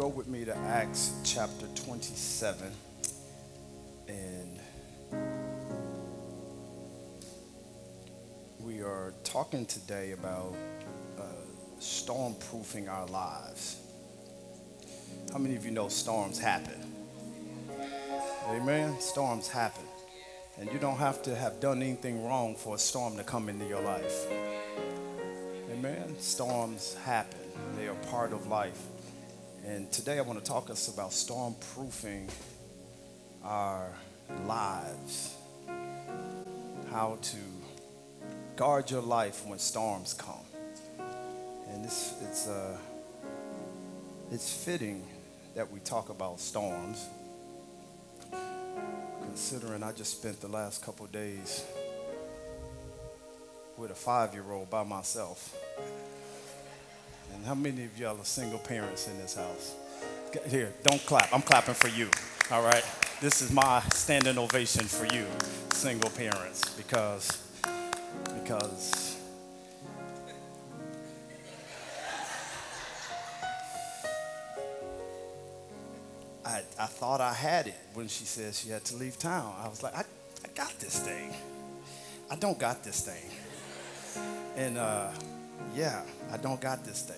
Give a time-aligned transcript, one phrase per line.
[0.00, 2.72] go with me to Acts chapter 27
[4.08, 4.58] and
[8.60, 10.54] we are talking today about
[11.18, 11.24] uh,
[11.80, 13.78] storm-proofing our lives.
[15.34, 16.80] How many of you know storms happen?
[18.48, 18.98] Amen.
[19.00, 19.84] Storms happen.
[20.58, 23.66] And you don't have to have done anything wrong for a storm to come into
[23.66, 24.26] your life.
[25.70, 26.18] Amen.
[26.18, 27.38] Storms happen.
[27.76, 28.82] They are part of life.
[29.70, 32.28] And today I want to talk us about storm proofing
[33.44, 33.92] our
[34.44, 35.36] lives.
[36.90, 37.36] How to
[38.56, 40.44] guard your life when storms come.
[41.68, 42.76] And this it's uh
[44.32, 45.06] it's fitting
[45.54, 47.06] that we talk about storms.
[49.22, 51.64] Considering I just spent the last couple days
[53.76, 55.54] with a five-year-old by myself.
[57.40, 59.74] And how many of y'all are single parents in this house?
[60.48, 61.32] Here, don't clap.
[61.32, 62.10] I'm clapping for you.
[62.50, 62.84] All right.
[63.22, 65.24] This is my standing ovation for you,
[65.72, 67.42] single parents, because
[68.34, 69.16] because
[76.44, 79.54] I, I thought I had it when she said she had to leave town.
[79.64, 80.00] I was like, I,
[80.44, 81.32] I got this thing.
[82.30, 83.30] I don't got this thing.
[84.56, 85.08] And uh,
[85.74, 87.16] yeah, I don't got this thing.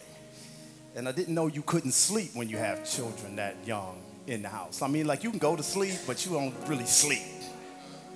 [0.94, 4.48] And I didn't know you couldn't sleep when you have children that young in the
[4.48, 4.82] house.
[4.82, 7.22] I mean, like you can go to sleep, but you don't really sleep,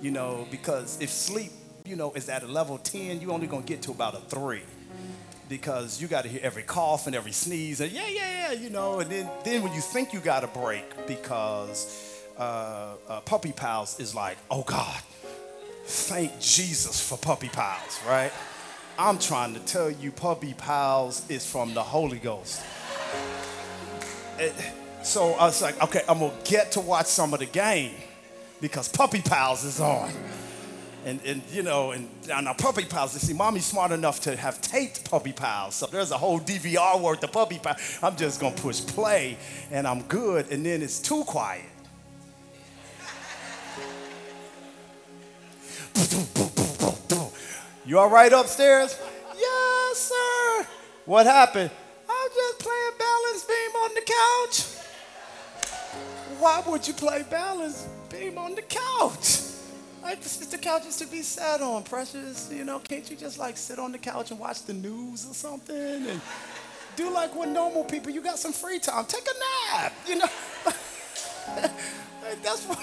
[0.01, 1.51] you know, because if sleep,
[1.85, 4.63] you know, is at a level 10, you're only gonna get to about a three
[5.49, 8.69] because you got to hear every cough and every sneeze and yeah, yeah, yeah, you
[8.69, 13.51] know, and then, then when you think you got a break because uh, uh, puppy
[13.51, 15.01] pals is like, oh God,
[15.85, 18.31] thank Jesus for puppy pals, right?
[18.99, 22.63] I'm trying to tell you, Puppy Pals is from the Holy Ghost.
[24.39, 24.53] It,
[25.03, 27.93] so I was like, okay, I'm gonna get to watch some of the game
[28.59, 30.11] because Puppy Pals is on.
[31.05, 34.61] And, and you know, and now Puppy Pals, you see, mommy's smart enough to have
[34.61, 35.75] taped Puppy Pals.
[35.75, 37.99] So there's a whole DVR worth of Puppy Pals.
[38.01, 39.37] I'm just gonna push play
[39.69, 41.65] and I'm good, and then it's too quiet.
[47.87, 48.99] You all right upstairs?
[49.33, 50.67] Yes, sir.
[51.05, 51.71] What happened?
[52.09, 54.65] I'm just playing balance beam on the couch.
[56.37, 59.39] Why would you play balance beam on the couch?
[60.21, 62.51] This is the couch is to be sat on, precious.
[62.51, 65.33] You know, can't you just like sit on the couch and watch the news or
[65.33, 65.75] something?
[65.75, 66.19] And
[66.97, 69.05] do like what normal people, you got some free time.
[69.05, 70.27] Take a nap, you know?
[72.43, 72.79] that's what.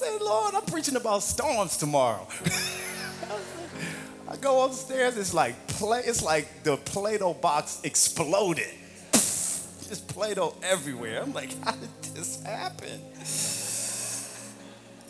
[0.00, 2.26] Said, Lord, I'm preaching about storms tomorrow.
[4.30, 8.64] I go upstairs, it's like play, it's like the Play-Doh box exploded.
[9.12, 11.22] Just Play-Doh everywhere.
[11.22, 12.98] I'm like, how did this happen?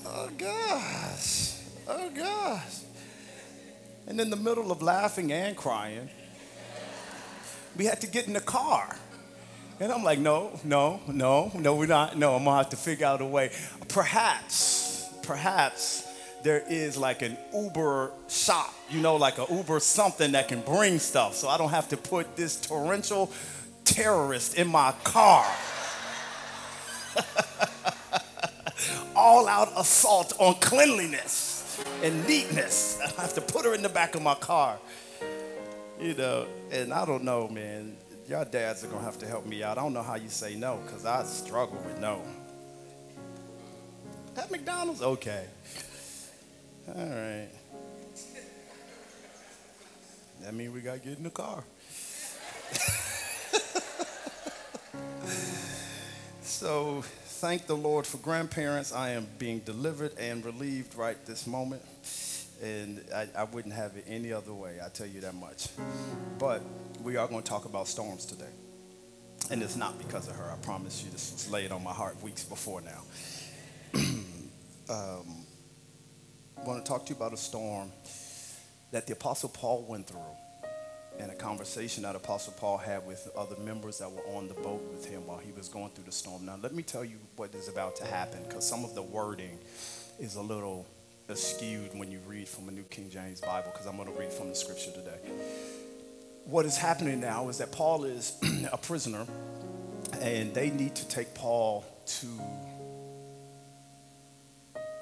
[0.04, 1.52] Oh gosh.
[1.86, 2.80] Oh gosh.
[4.08, 6.10] And in the middle of laughing and crying,
[7.76, 8.96] we had to get in the car.
[9.80, 12.16] And I'm like, no, no, no, no, we're not.
[12.16, 13.50] No, I'm gonna have to figure out a way.
[13.88, 16.06] Perhaps, perhaps
[16.42, 20.98] there is like an Uber shop, you know, like an Uber something that can bring
[20.98, 23.32] stuff so I don't have to put this torrential
[23.84, 25.46] terrorist in my car.
[29.16, 33.00] All out assault on cleanliness and neatness.
[33.00, 34.78] I have to put her in the back of my car.
[35.98, 37.96] You know, and I don't know, man
[38.30, 39.76] y'all dads are gonna have to help me out.
[39.76, 42.22] I don't know how you say no, because I struggle with no.
[44.36, 45.02] At McDonald's?
[45.02, 45.46] Okay.
[46.86, 47.48] All right.
[50.42, 51.64] That means we gotta get in the car.
[56.42, 58.92] so thank the Lord for grandparents.
[58.92, 61.82] I am being delivered and relieved right this moment.
[62.62, 65.68] And I, I wouldn't have it any other way, I tell you that much.
[66.38, 66.62] But
[67.02, 68.50] we are going to talk about storms today.
[69.50, 70.50] And it's not because of her.
[70.50, 73.02] I promise you, this was laid on my heart weeks before now.
[73.94, 75.46] um,
[76.58, 77.90] I want to talk to you about a storm
[78.90, 80.20] that the Apostle Paul went through
[81.18, 84.82] and a conversation that Apostle Paul had with other members that were on the boat
[84.92, 86.46] with him while he was going through the storm.
[86.46, 89.58] Now, let me tell you what is about to happen because some of the wording
[90.18, 90.86] is a little
[91.36, 94.32] skewed when you read from a New King James Bible because I'm going to read
[94.32, 95.18] from the scripture today
[96.44, 98.36] what is happening now is that Paul is
[98.72, 99.26] a prisoner
[100.20, 102.26] and they need to take Paul to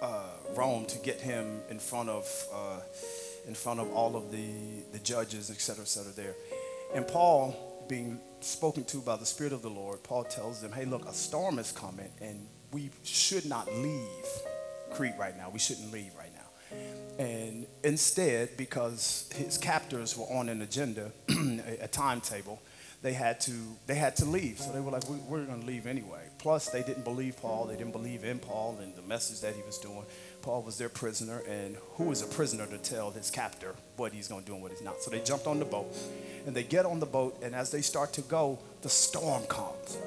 [0.02, 0.22] uh,
[0.54, 2.80] Rome to get him in front of uh,
[3.46, 4.50] in front of all of the,
[4.92, 6.34] the judges, et cetera, et cetera, there.
[6.94, 10.84] And Paul, being spoken to by the Spirit of the Lord, Paul tells them, hey,
[10.84, 14.26] look, a storm is coming, and we should not leave
[14.90, 15.50] Crete right now.
[15.50, 16.38] We shouldn't leave right now.
[17.18, 22.60] And instead, because his captors were on an agenda, a timetable,
[23.00, 23.52] they had to
[23.86, 24.58] they had to leave.
[24.58, 26.22] So they were like, we, we're going to leave anyway.
[26.38, 27.66] Plus, they didn't believe Paul.
[27.66, 30.04] They didn't believe in Paul and the message that he was doing.
[30.42, 34.28] Paul was their prisoner, and who is a prisoner to tell his captor what he's
[34.28, 35.02] going to do and what he's not?
[35.02, 35.94] So they jumped on the boat,
[36.46, 39.98] and they get on the boat, and as they start to go, the storm comes.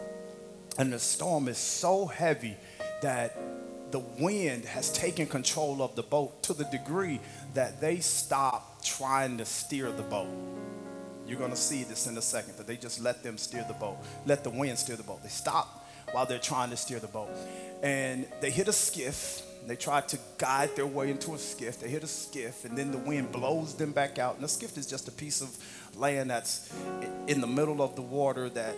[0.77, 2.55] And the storm is so heavy
[3.01, 3.37] that
[3.91, 7.19] the wind has taken control of the boat to the degree
[7.53, 10.29] that they stop trying to steer the boat.
[11.27, 13.73] You're going to see this in a second, that they just let them steer the
[13.73, 15.21] boat, let the wind steer the boat.
[15.23, 17.29] They stop while they're trying to steer the boat.
[17.83, 19.43] And they hit a skiff.
[19.65, 21.79] They try to guide their way into a skiff.
[21.79, 24.35] They hit a skiff, and then the wind blows them back out.
[24.35, 25.55] And the skiff is just a piece of
[25.95, 26.73] land that's
[27.27, 28.75] in the middle of the water that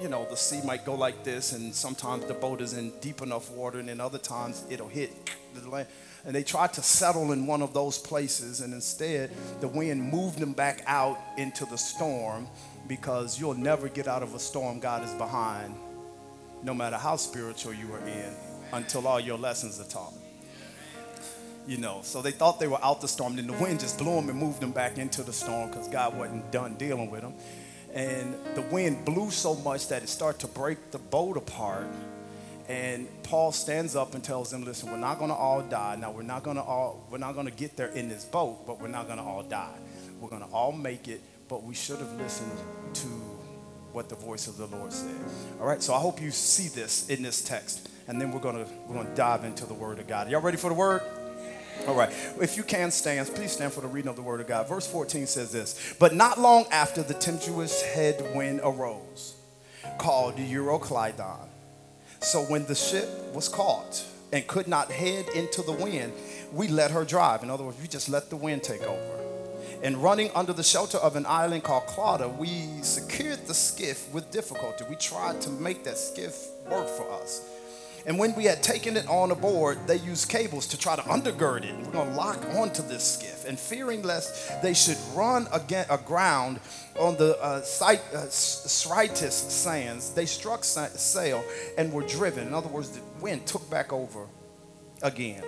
[0.00, 3.22] you know, the sea might go like this, and sometimes the boat is in deep
[3.22, 5.12] enough water, and then other times it'll hit
[5.54, 5.88] the land.
[6.26, 9.30] And they tried to settle in one of those places, and instead,
[9.60, 12.48] the wind moved them back out into the storm
[12.88, 15.74] because you'll never get out of a storm God is behind,
[16.62, 18.34] no matter how spiritual you are in,
[18.72, 20.14] until all your lessons are taught.
[21.66, 24.16] You know, so they thought they were out the storm, then the wind just blew
[24.16, 27.34] them and moved them back into the storm because God wasn't done dealing with them
[27.94, 31.86] and the wind blew so much that it started to break the boat apart.
[32.68, 35.96] And Paul stands up and tells them, "Listen, we're not going to all die.
[35.96, 38.66] Now we're not going to all we're not going to get there in this boat,
[38.66, 39.78] but we're not going to all die.
[40.20, 42.58] We're going to all make it, but we should have listened
[42.94, 43.08] to
[43.92, 45.14] what the voice of the Lord said."
[45.60, 45.82] All right?
[45.82, 47.90] So I hope you see this in this text.
[48.08, 50.28] And then we're going to we're going to dive into the word of God.
[50.30, 51.02] Y'all ready for the word?
[51.86, 52.10] All right.
[52.40, 54.68] If you can stand, please stand for the reading of the word of God.
[54.68, 59.34] Verse 14 says this But not long after the tempestuous headwind arose,
[59.98, 61.48] called Euroclydon.
[62.20, 66.12] So when the ship was caught and could not head into the wind,
[66.52, 67.42] we let her drive.
[67.42, 69.20] In other words, we just let the wind take over.
[69.82, 74.30] And running under the shelter of an island called Clauda, we secured the skiff with
[74.30, 74.84] difficulty.
[74.88, 76.34] We tried to make that skiff
[76.70, 77.46] work for us.
[78.06, 81.64] And when we had taken it on aboard, they used cables to try to undergird
[81.64, 81.74] it.
[81.76, 83.46] We're going to lock onto this skiff.
[83.48, 86.60] And fearing lest they should run aground
[86.98, 88.26] on the uh, uh,
[89.50, 91.42] sands, they struck sail
[91.78, 92.46] and were driven.
[92.46, 94.26] In other words, the wind took back over
[95.02, 95.42] again.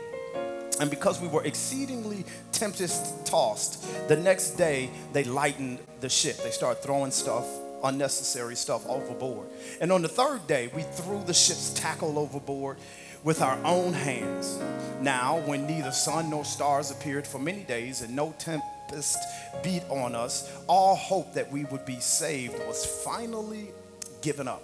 [0.80, 6.36] And because we were exceedingly tempest tossed, the next day they lightened the ship.
[6.38, 7.46] They started throwing stuff
[7.84, 9.46] unnecessary stuff overboard.
[9.80, 12.76] And on the third day, we threw the ship's tackle overboard
[13.24, 14.58] with our own hands.
[15.00, 19.18] Now, when neither sun nor stars appeared for many days and no tempest
[19.62, 23.70] beat on us, all hope that we would be saved was finally
[24.22, 24.62] given up.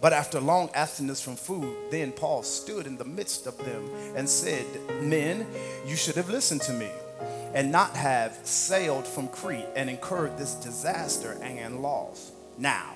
[0.00, 4.28] But after long abstinence from food, then Paul stood in the midst of them and
[4.28, 4.66] said,
[5.00, 5.46] Men,
[5.86, 6.90] you should have listened to me
[7.54, 12.32] and not have sailed from Crete and incurred this disaster and loss.
[12.58, 12.94] Now,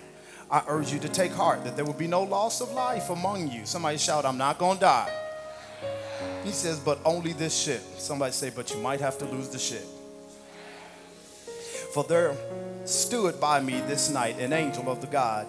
[0.50, 3.50] I urge you to take heart that there will be no loss of life among
[3.50, 3.66] you.
[3.66, 5.12] Somebody shout, I'm not going to die.
[6.44, 7.82] He says, but only this ship.
[7.98, 9.84] Somebody say, but you might have to lose the ship.
[11.92, 12.34] For there
[12.84, 15.46] stood by me this night an angel of the God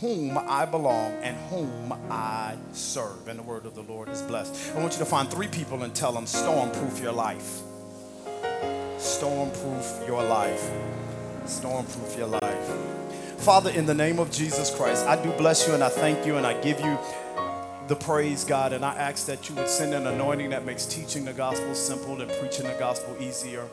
[0.00, 3.26] whom I belong and whom I serve.
[3.26, 4.74] And the word of the Lord is blessed.
[4.74, 7.60] I want you to find three people and tell them, stormproof your life.
[8.96, 10.70] Stormproof your life.
[11.44, 12.47] Stormproof your life.
[13.38, 16.36] Father, in the name of Jesus Christ, I do bless you and I thank you
[16.36, 16.98] and I give you
[17.86, 21.24] the praise, God, and I ask that you would send an anointing that makes teaching
[21.24, 23.66] the gospel simple and preaching the gospel easier.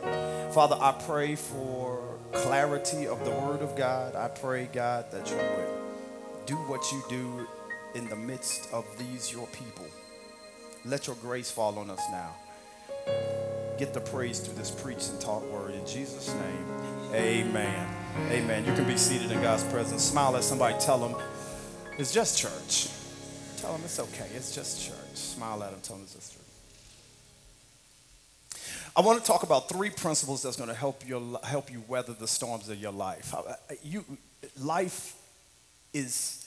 [0.54, 4.16] Father, I pray for clarity of the word of God.
[4.16, 7.48] I pray, God, that you would do what you do
[7.96, 9.86] in the midst of these, your people.
[10.86, 12.36] Let your grace fall on us now.
[13.78, 15.74] Get the praise through this preached and taught word.
[15.74, 18.05] In Jesus' name, amen.
[18.18, 18.66] Amen.
[18.66, 20.02] You can be seated in God's presence.
[20.02, 20.74] Smile at somebody.
[20.80, 21.22] Tell them
[21.98, 22.90] it's just church.
[23.58, 24.28] Tell them it's okay.
[24.34, 25.16] It's just church.
[25.16, 25.82] Smile at them.
[25.84, 26.42] Tell them it's just church.
[28.96, 32.14] I want to talk about three principles that's going to help you help you weather
[32.14, 33.36] the storms of your life.
[33.84, 34.06] You,
[34.58, 35.16] life
[35.94, 36.42] is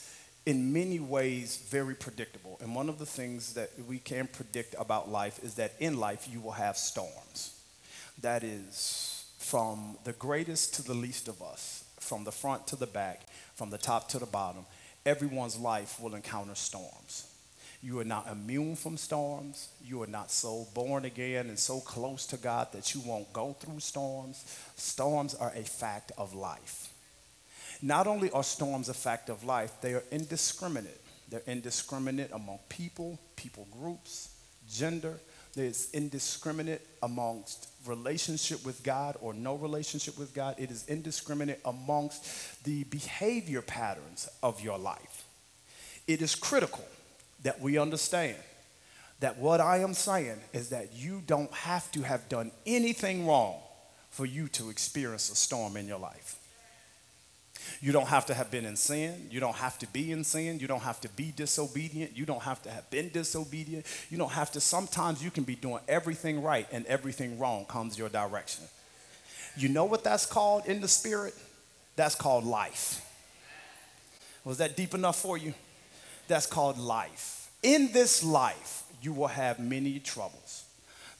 [0.47, 2.57] in many ways very predictable.
[2.61, 6.27] And one of the things that we can predict about life is that in life
[6.31, 7.61] you will have storms.
[8.21, 9.08] That is
[9.49, 13.21] from the greatest to the least of us, from the front to the back,
[13.55, 14.63] from the top to the bottom,
[15.07, 17.25] everyone's life will encounter storms.
[17.81, 19.69] You are not immune from storms.
[19.83, 23.53] You are not so born again and so close to God that you won't go
[23.53, 24.45] through storms.
[24.75, 26.93] Storms are a fact of life.
[27.81, 31.01] Not only are storms a fact of life, they are indiscriminate.
[31.27, 34.29] They're indiscriminate among people, people groups,
[34.69, 35.19] gender.
[35.59, 40.55] There's indiscriminate amongst relationship with God or no relationship with God.
[40.57, 45.25] It is indiscriminate amongst the behavior patterns of your life.
[46.07, 46.85] It is critical
[47.43, 48.37] that we understand
[49.19, 53.57] that what I am saying is that you don't have to have done anything wrong
[54.11, 56.38] for you to experience a storm in your life.
[57.81, 59.27] You don't have to have been in sin.
[59.31, 60.59] You don't have to be in sin.
[60.59, 62.17] You don't have to be disobedient.
[62.17, 63.85] You don't have to have been disobedient.
[64.09, 64.61] You don't have to.
[64.61, 68.65] Sometimes you can be doing everything right and everything wrong comes your direction.
[69.55, 71.33] You know what that's called in the spirit?
[71.95, 73.05] That's called life.
[74.45, 75.53] Was that deep enough for you?
[76.27, 77.49] That's called life.
[77.61, 80.63] In this life, you will have many troubles.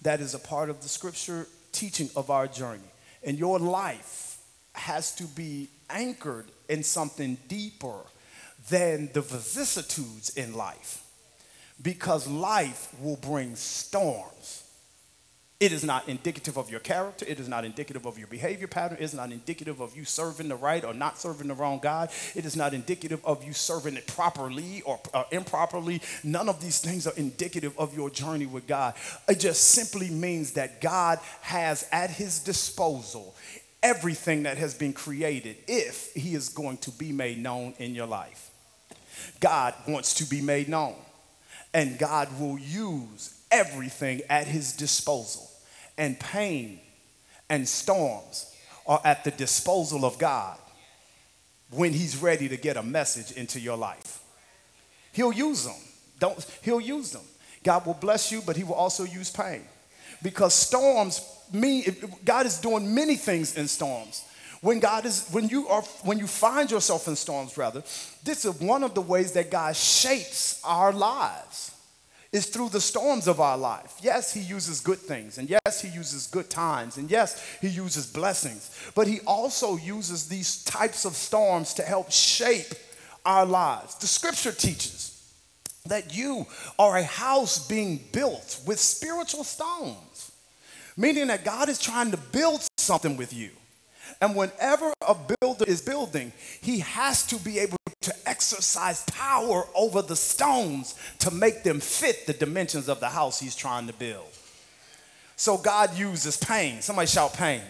[0.01, 2.91] That is a part of the scripture teaching of our journey.
[3.23, 4.37] And your life
[4.73, 8.01] has to be anchored in something deeper
[8.69, 11.03] than the vicissitudes in life
[11.81, 14.63] because life will bring storms.
[15.59, 17.25] It is not indicative of your character.
[17.27, 18.97] It is not indicative of your behavior pattern.
[18.97, 22.11] It is not indicative of you serving the right or not serving the wrong God.
[22.33, 26.01] It is not indicative of you serving it properly or improperly.
[26.23, 28.93] None of these things are indicative of your journey with God.
[29.27, 33.35] It just simply means that God has at his disposal
[33.81, 38.07] everything that has been created if he is going to be made known in your
[38.07, 38.49] life.
[39.39, 40.95] God wants to be made known,
[41.73, 45.49] and God will use everything at his disposal.
[45.97, 46.79] And pain
[47.49, 48.55] and storms
[48.87, 50.57] are at the disposal of God
[51.71, 54.21] when he's ready to get a message into your life.
[55.11, 55.75] He'll use them.
[56.19, 57.23] Don't he'll use them.
[57.63, 59.63] God will bless you, but he will also use pain.
[60.21, 61.21] Because storms
[61.53, 61.85] me,
[62.25, 64.23] God is doing many things in storms.
[64.61, 67.81] When God is, when you are, when you find yourself in storms, rather,
[68.23, 71.75] this is one of the ways that God shapes our lives.
[72.31, 73.95] Is through the storms of our life.
[74.03, 78.05] Yes, He uses good things, and yes, He uses good times, and yes, He uses
[78.05, 82.67] blessings, but He also uses these types of storms to help shape
[83.25, 83.95] our lives.
[83.95, 85.09] The scripture teaches
[85.87, 86.45] that you
[86.77, 90.08] are a house being built with spiritual stones
[90.99, 93.51] meaning that God is trying to build something with you.
[94.21, 100.01] And whenever a builder is building, he has to be able to exercise power over
[100.01, 104.27] the stones to make them fit the dimensions of the house he's trying to build.
[105.37, 106.81] So God uses pain.
[106.81, 107.61] Somebody shout pain.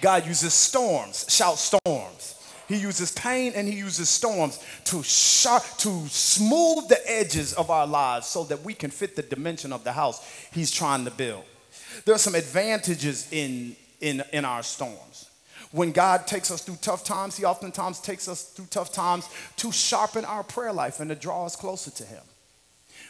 [0.00, 1.24] God uses storms.
[1.28, 2.32] Shout storms.
[2.66, 7.86] He uses pain and he uses storms to sharp, to smooth the edges of our
[7.86, 11.44] lives so that we can fit the dimension of the house he's trying to build
[12.04, 15.30] there are some advantages in, in, in our storms.
[15.72, 19.72] When God takes us through tough times, He oftentimes takes us through tough times to
[19.72, 22.22] sharpen our prayer life and to draw us closer to Him.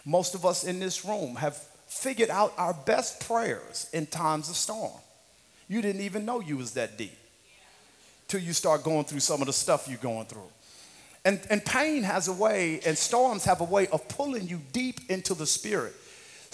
[0.04, 4.56] Most of us in this room have figured out our best prayers in times of
[4.56, 4.92] storm.
[5.68, 7.16] You didn't even know you was that deep
[8.28, 10.50] till you start going through some of the stuff you're going through.
[11.24, 15.00] And, and pain has a way, and storms have a way of pulling you deep
[15.08, 15.94] into the spirit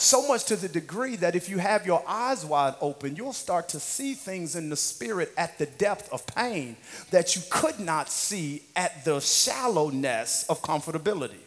[0.03, 3.69] so much to the degree that if you have your eyes wide open, you'll start
[3.71, 6.77] to see things in the spirit at the depth of pain
[7.11, 11.39] that you could not see at the shallowness of comfortability.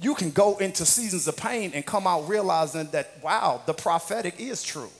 [0.00, 4.38] You can go into seasons of pain and come out realizing that, wow, the prophetic
[4.38, 4.90] is true.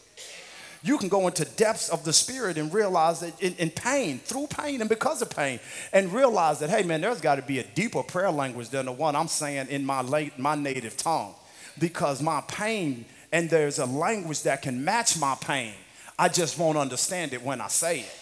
[0.85, 4.47] You can go into depths of the spirit and realize that in, in pain, through
[4.49, 5.61] pain and because of pain,
[5.93, 8.93] and realize that, hey man, there's got to be a deeper prayer language than the
[8.93, 11.35] one I'm saying in my, late, my native tongue
[11.79, 15.75] because my pain, and there's a language that can match my pain.
[16.19, 18.15] I just won't understand it when I say it.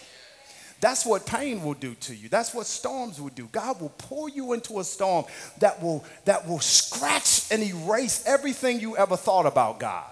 [0.81, 2.27] That's what pain will do to you.
[2.27, 3.47] That's what storms will do.
[3.51, 5.25] God will pour you into a storm
[5.59, 10.09] that will, that will scratch and erase everything you ever thought about God.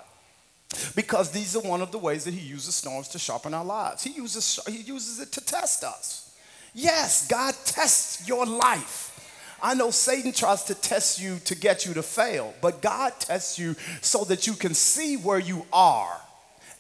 [0.95, 4.03] Because these are one of the ways that He uses storms to sharpen our lives.
[4.03, 6.37] He uses, he uses it to test us.
[6.75, 9.08] Yes, God tests your life.
[9.61, 13.59] I know Satan tries to test you to get you to fail, but God tests
[13.59, 16.19] you so that you can see where you are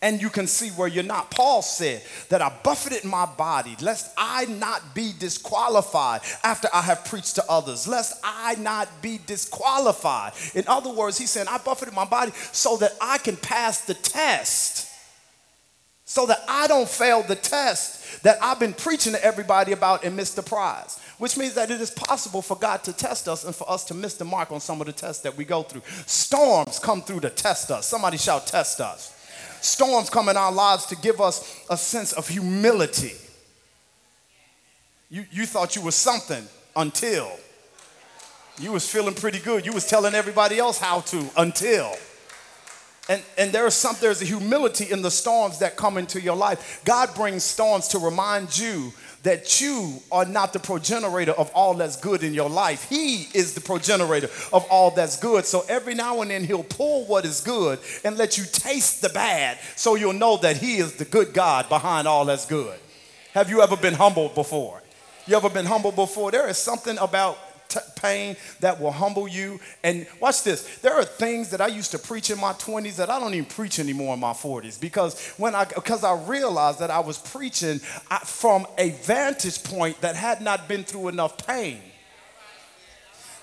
[0.01, 1.29] and you can see where you're not.
[1.31, 7.05] Paul said that I buffeted my body lest I not be disqualified after I have
[7.05, 10.33] preached to others, lest I not be disqualified.
[10.55, 13.93] In other words, he's saying, I buffeted my body so that I can pass the
[13.93, 14.87] test,
[16.05, 20.15] so that I don't fail the test that I've been preaching to everybody about and
[20.15, 23.53] miss the prize which means that it is possible for God to test us and
[23.53, 25.83] for us to miss the mark on some of the tests that we go through.
[26.07, 27.85] Storms come through to test us.
[27.85, 29.15] Somebody shout, test us.
[29.61, 33.13] Storms come in our lives to give us a sense of humility.
[35.09, 36.43] You, you thought you were something
[36.75, 37.29] until.
[38.57, 39.65] You was feeling pretty good.
[39.65, 41.93] You was telling everybody else how to until.
[43.09, 46.35] And, and there is some, there's a humility in the storms that come into your
[46.35, 46.81] life.
[46.85, 51.97] God brings storms to remind you that you are not the progenitor of all that's
[51.97, 52.87] good in your life.
[52.89, 55.45] He is the progenitor of all that's good.
[55.45, 59.09] So every now and then he'll pull what is good and let you taste the
[59.09, 62.79] bad so you'll know that he is the good God behind all that's good.
[63.33, 64.81] Have you ever been humbled before?
[65.27, 66.31] You ever been humbled before?
[66.31, 67.37] There is something about
[67.69, 69.59] t- pain that will humble you.
[69.83, 70.79] And watch this.
[70.79, 73.45] There are things that I used to preach in my 20s that I don't even
[73.45, 77.79] preach anymore in my 40s because when I because I realized that I was preaching
[78.25, 81.79] from a vantage point that had not been through enough pain.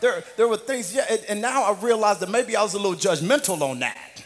[0.01, 2.79] There, there were things, yeah, and, and now I realize that maybe I was a
[2.79, 4.26] little judgmental on that.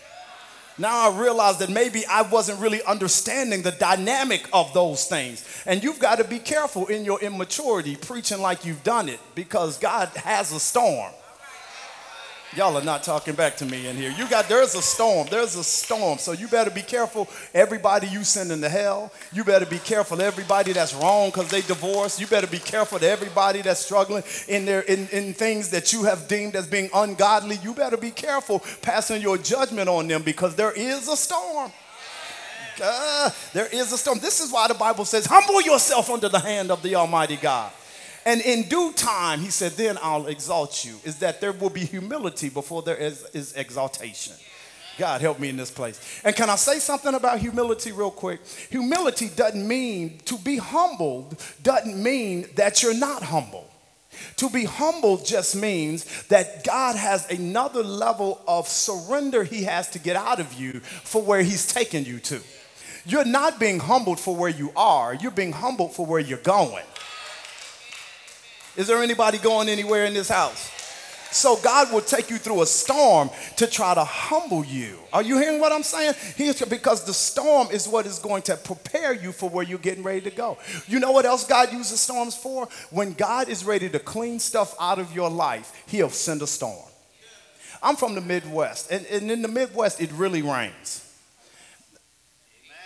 [0.80, 5.44] Now I realize that maybe I wasn't really understanding the dynamic of those things.
[5.66, 9.76] And you've got to be careful in your immaturity preaching like you've done it because
[9.76, 11.12] God has a storm.
[12.56, 14.10] Y'all are not talking back to me in here.
[14.10, 15.28] You got there's a storm.
[15.30, 16.18] There's a storm.
[16.18, 17.28] So you better be careful.
[17.54, 19.12] Everybody you send into hell.
[19.32, 20.20] You better be careful.
[20.20, 22.20] Everybody that's wrong because they divorced.
[22.20, 26.02] You better be careful to everybody that's struggling in their in, in things that you
[26.04, 27.56] have deemed as being ungodly.
[27.62, 31.70] You better be careful passing your judgment on them because there is a storm.
[32.82, 34.18] Uh, there is a storm.
[34.18, 37.70] This is why the Bible says, humble yourself under the hand of the Almighty God.
[38.26, 40.96] And in due time, he said, then I'll exalt you.
[41.04, 44.34] Is that there will be humility before there is, is exaltation.
[44.98, 46.20] God help me in this place.
[46.24, 48.40] And can I say something about humility real quick?
[48.68, 53.66] Humility doesn't mean to be humbled, doesn't mean that you're not humble.
[54.36, 59.98] To be humble just means that God has another level of surrender he has to
[59.98, 62.40] get out of you for where he's taken you to.
[63.06, 66.84] You're not being humbled for where you are, you're being humbled for where you're going.
[68.76, 70.70] Is there anybody going anywhere in this house?
[71.32, 74.98] So God will take you through a storm to try to humble you.
[75.12, 76.14] Are you hearing what I'm saying?
[76.68, 80.22] Because the storm is what is going to prepare you for where you're getting ready
[80.22, 80.58] to go.
[80.88, 82.68] You know what else God uses storms for?
[82.90, 86.86] When God is ready to clean stuff out of your life, He'll send a storm.
[87.82, 91.09] I'm from the Midwest, and, and in the Midwest, it really rains.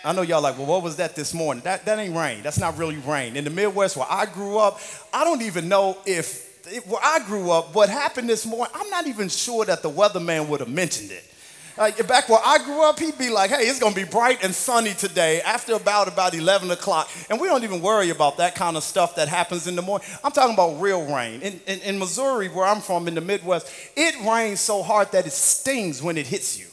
[0.05, 1.63] I know y'all like, well, what was that this morning?
[1.63, 2.43] That, that ain't rain.
[2.43, 3.35] That's not really rain.
[3.35, 4.79] In the Midwest where I grew up,
[5.11, 8.87] I don't even know if, if where I grew up, what happened this morning, I'm
[8.91, 11.23] not even sure that the weatherman would have mentioned it.
[11.75, 14.53] Like back where I grew up, he'd be like, hey, it's gonna be bright and
[14.53, 17.09] sunny today after about about 11 o'clock.
[17.31, 20.07] And we don't even worry about that kind of stuff that happens in the morning.
[20.23, 21.41] I'm talking about real rain.
[21.41, 25.25] In, in, in Missouri, where I'm from in the Midwest, it rains so hard that
[25.25, 26.67] it stings when it hits you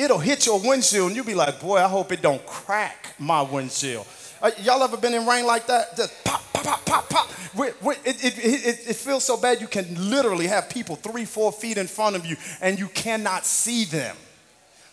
[0.00, 3.42] it'll hit your windshield and you'll be like, boy, I hope it don't crack my
[3.42, 4.06] windshield.
[4.42, 5.96] Uh, y'all ever been in rain like that?
[5.96, 7.30] Just pop, pop, pop, pop, pop.
[7.54, 11.76] It, it, it, it, feels so bad you can literally have people three, four feet
[11.76, 14.16] in front of you and you cannot see them.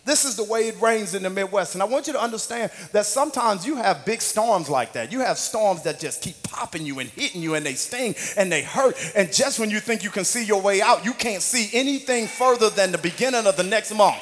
[0.04, 1.76] This is the way it rains in the Midwest.
[1.76, 5.12] And I want you to understand that sometimes you have big storms like that.
[5.12, 8.50] You have storms that just keep popping you and hitting you and they sting and
[8.52, 8.96] they hurt.
[9.16, 12.28] And just when you think you can see your way out, you can't see anything
[12.28, 14.18] further than the beginning of the next month.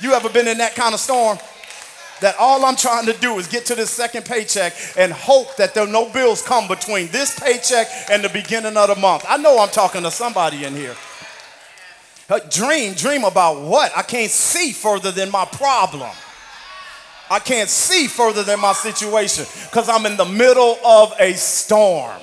[0.00, 1.38] You ever been in that kind of storm?
[2.20, 5.72] That all I'm trying to do is get to this second paycheck and hope that
[5.74, 9.24] there are no bills come between this paycheck and the beginning of the month.
[9.26, 10.94] I know I'm talking to somebody in here.
[12.50, 13.90] Dream, dream about what?
[13.96, 16.10] I can't see further than my problem.
[17.30, 22.20] I can't see further than my situation because I'm in the middle of a storm.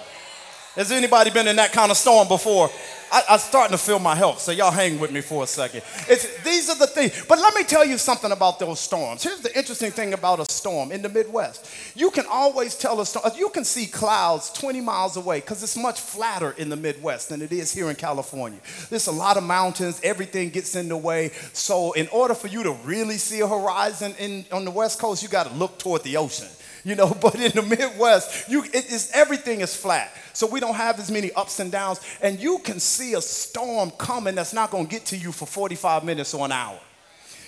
[0.77, 2.69] Has anybody been in that kind of storm before?
[3.11, 5.81] I, am starting to feel my health, so y'all hang with me for a second.
[6.07, 7.25] It's, these are the things.
[7.27, 9.23] But let me tell you something about those storms.
[9.23, 11.67] Here's the interesting thing about a storm in the Midwest.
[11.95, 15.77] You can always tell a storm, you can see clouds 20 miles away because it's
[15.77, 18.59] much flatter in the Midwest than it is here in California.
[18.91, 21.29] There's a lot of mountains, everything gets in the way.
[21.53, 25.23] So, in order for you to really see a horizon in, on the West Coast,
[25.23, 26.49] you got to look toward the ocean
[26.87, 30.11] you know, but in the Midwest, you, it is, everything is flat.
[30.33, 31.99] So we don't have as many ups and downs.
[32.21, 35.45] And you can see a storm coming that's not going to get to you for
[35.45, 36.79] 45 minutes or an hour.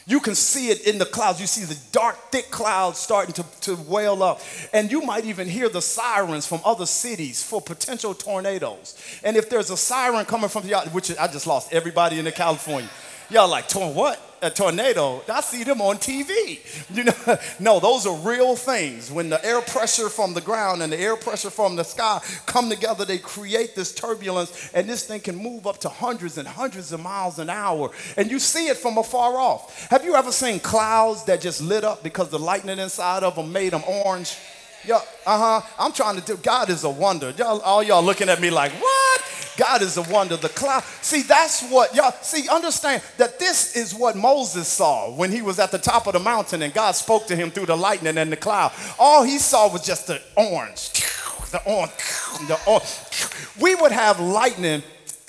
[0.06, 1.40] You can see it in the clouds.
[1.40, 4.42] You see the dark, thick clouds starting to, to wail up.
[4.74, 8.98] And you might even hear the sirens from other cities for potential tornadoes.
[9.24, 12.32] And if there's a siren coming from the, which I just lost everybody in the
[12.32, 12.90] California.
[13.30, 14.20] Y'all like, torn what?
[14.42, 15.22] A tornado.
[15.30, 16.60] I see them on TV.
[16.96, 19.12] You know, no, those are real things.
[19.12, 22.70] When the air pressure from the ground and the air pressure from the sky come
[22.70, 26.92] together, they create this turbulence, and this thing can move up to hundreds and hundreds
[26.92, 27.92] of miles an hour.
[28.18, 29.90] And you see it from afar off.
[29.90, 33.52] Have you ever seen clouds that just lit up because the lightning inside of them
[33.52, 34.38] made them orange?
[34.86, 35.62] Y'all, uh-huh.
[35.78, 37.32] I'm trying to do God is a wonder.
[37.32, 39.39] Y'all, all y'all looking at me like, what?
[39.60, 40.38] God is a wonder.
[40.38, 40.84] The cloud.
[41.02, 45.60] See, that's what y'all see, understand that this is what Moses saw when he was
[45.60, 48.32] at the top of the mountain and God spoke to him through the lightning and
[48.32, 48.72] the cloud.
[48.98, 50.92] All he saw was just the orange.
[51.52, 51.92] The orange.
[52.48, 53.60] The orange.
[53.60, 54.82] We would have lightning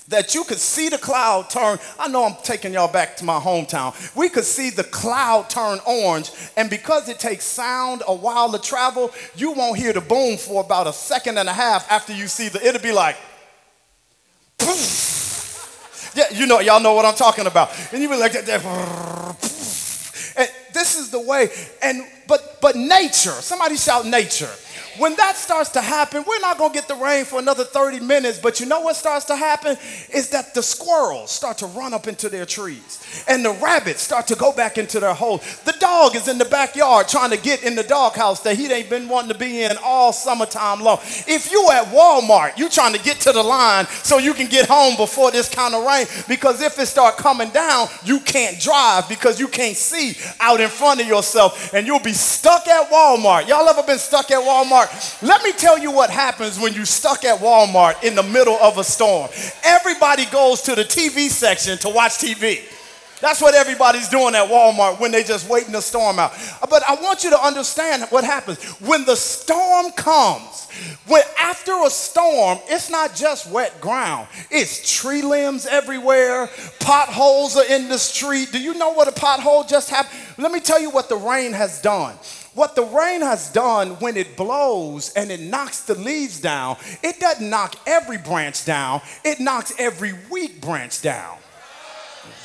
[0.07, 1.77] that you could see the cloud turn.
[1.99, 4.15] I know I'm taking y'all back to my hometown.
[4.15, 8.59] We could see the cloud turn orange, and because it takes sound a while to
[8.59, 12.27] travel, you won't hear the boom for about a second and a half after you
[12.27, 13.15] see the, it'll be like,
[16.13, 17.71] Yeah, you know, y'all know what I'm talking about.
[17.93, 18.63] And you be like, that, that,
[20.37, 21.49] and this is the way,
[21.81, 24.49] and but but nature, somebody shout nature
[24.97, 28.39] when that starts to happen, we're not to get the rain for another 30 minutes.
[28.39, 29.77] But you know what starts to happen?
[30.13, 34.27] Is that the squirrels start to run up into their trees and the rabbits start
[34.27, 35.37] to go back into their hole.
[35.65, 38.89] The dog is in the backyard trying to get in the doghouse that he ain't
[38.89, 40.99] been wanting to be in all summertime long.
[41.27, 44.67] If you at Walmart, you trying to get to the line so you can get
[44.67, 49.07] home before this kind of rain because if it start coming down, you can't drive
[49.09, 53.47] because you can't see out in front of yourself and you'll be stuck at Walmart.
[53.47, 55.21] Y'all ever been stuck at Walmart?
[55.21, 58.77] Let me tell you what happens when you're stuck at Walmart in the middle of
[58.77, 59.29] a storm.
[59.63, 62.61] Everybody goes to the TV section to watch TV.
[63.21, 66.33] That's what everybody's doing at Walmart when they just waiting the storm out.
[66.69, 68.63] But I want you to understand what happens.
[68.81, 70.67] When the storm comes,
[71.05, 74.27] when after a storm, it's not just wet ground.
[74.49, 76.49] It's tree limbs everywhere.
[76.79, 78.51] Potholes are in the street.
[78.51, 80.19] Do you know what a pothole just happened?
[80.37, 82.15] Let me tell you what the rain has done.
[82.53, 87.19] What the rain has done when it blows and it knocks the leaves down, it
[87.19, 91.37] doesn't knock every branch down, it knocks every weak branch down.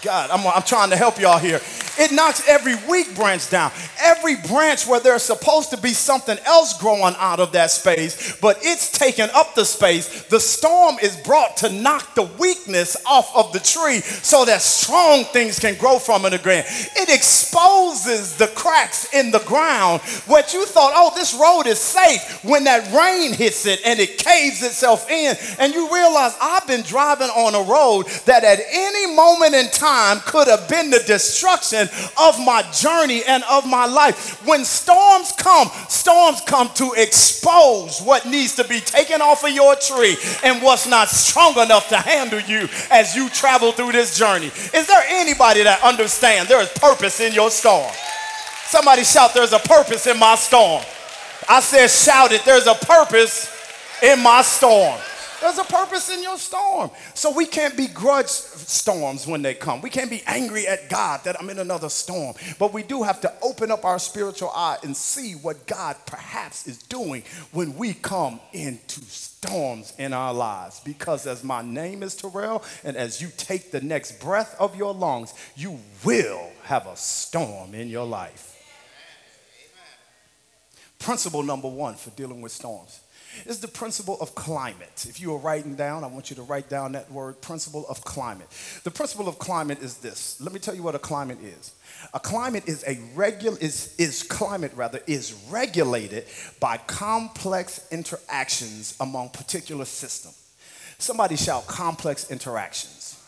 [0.02, 1.60] God, I'm, I'm trying to help y'all here.
[1.98, 3.72] It knocks every weak branch down.
[3.98, 8.58] Every branch where there's supposed to be something else growing out of that space, but
[8.60, 10.24] it's taken up the space.
[10.24, 15.24] The storm is brought to knock the weakness off of the tree so that strong
[15.24, 16.64] things can grow from it again.
[16.68, 20.02] It exposes the cracks in the ground.
[20.26, 24.18] What you thought, oh, this road is safe, when that rain hits it and it
[24.18, 29.16] caves itself in, and you realize I've been driving on a road that at any
[29.16, 29.85] moment in time
[30.24, 34.44] could have been the destruction of my journey and of my life.
[34.46, 39.76] When storms come, storms come to expose what needs to be taken off of your
[39.76, 44.46] tree and what's not strong enough to handle you as you travel through this journey.
[44.46, 47.92] Is there anybody that understands there is purpose in your storm?
[48.64, 50.82] Somebody shout, There's a purpose in my storm.
[51.48, 53.52] I said, Shout it, there's a purpose
[54.02, 54.98] in my storm.
[55.46, 56.90] There's a purpose in your storm.
[57.14, 59.80] So we can't begrudge storms when they come.
[59.80, 62.34] We can't be angry at God that I'm in another storm.
[62.58, 66.66] But we do have to open up our spiritual eye and see what God perhaps
[66.66, 70.80] is doing when we come into storms in our lives.
[70.80, 74.92] Because as my name is Terrell, and as you take the next breath of your
[74.92, 78.52] lungs, you will have a storm in your life.
[80.98, 82.98] Principle number one for dealing with storms
[83.44, 85.06] is the principle of climate.
[85.08, 88.02] If you are writing down, I want you to write down that word principle of
[88.04, 88.48] climate.
[88.84, 90.40] The principle of climate is this.
[90.40, 91.72] Let me tell you what a climate is.
[92.14, 96.24] A climate is a regular is is climate rather is regulated
[96.60, 100.42] by complex interactions among particular systems.
[100.98, 103.22] Somebody shout complex interactions.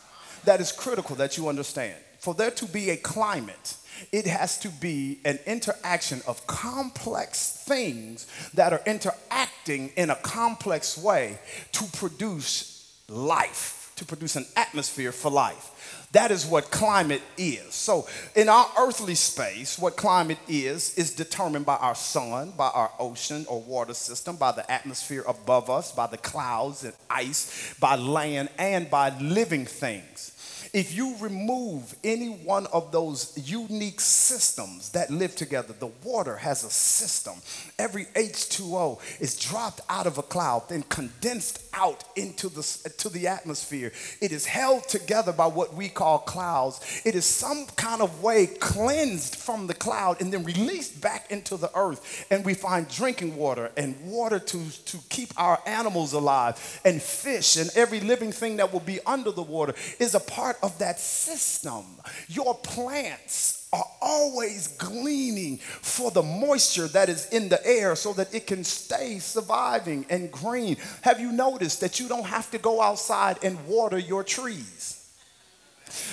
[0.44, 1.96] That is critical that you understand.
[2.18, 3.76] For there to be a climate,
[4.12, 10.96] it has to be an interaction of complex things that are interacting in a complex
[10.98, 11.38] way
[11.72, 15.74] to produce life, to produce an atmosphere for life.
[16.12, 17.74] That is what climate is.
[17.74, 22.90] So, in our earthly space, what climate is, is determined by our sun, by our
[22.98, 27.96] ocean or water system, by the atmosphere above us, by the clouds and ice, by
[27.96, 30.37] land, and by living things.
[30.72, 36.64] If you remove any one of those unique systems that live together, the water has
[36.64, 37.34] a system.
[37.78, 42.62] Every H2O is dropped out of a cloud, then condensed out into the,
[42.98, 43.92] to the atmosphere.
[44.20, 47.02] It is held together by what we call clouds.
[47.04, 51.56] It is some kind of way cleansed from the cloud and then released back into
[51.56, 52.26] the earth.
[52.30, 57.56] And we find drinking water and water to, to keep our animals alive and fish
[57.56, 60.98] and every living thing that will be under the water is a part of that
[60.98, 61.84] system.
[62.28, 68.34] Your plants are always gleaning for the moisture that is in the air so that
[68.34, 70.76] it can stay surviving and green.
[71.02, 74.98] Have you noticed that you don't have to go outside and water your trees?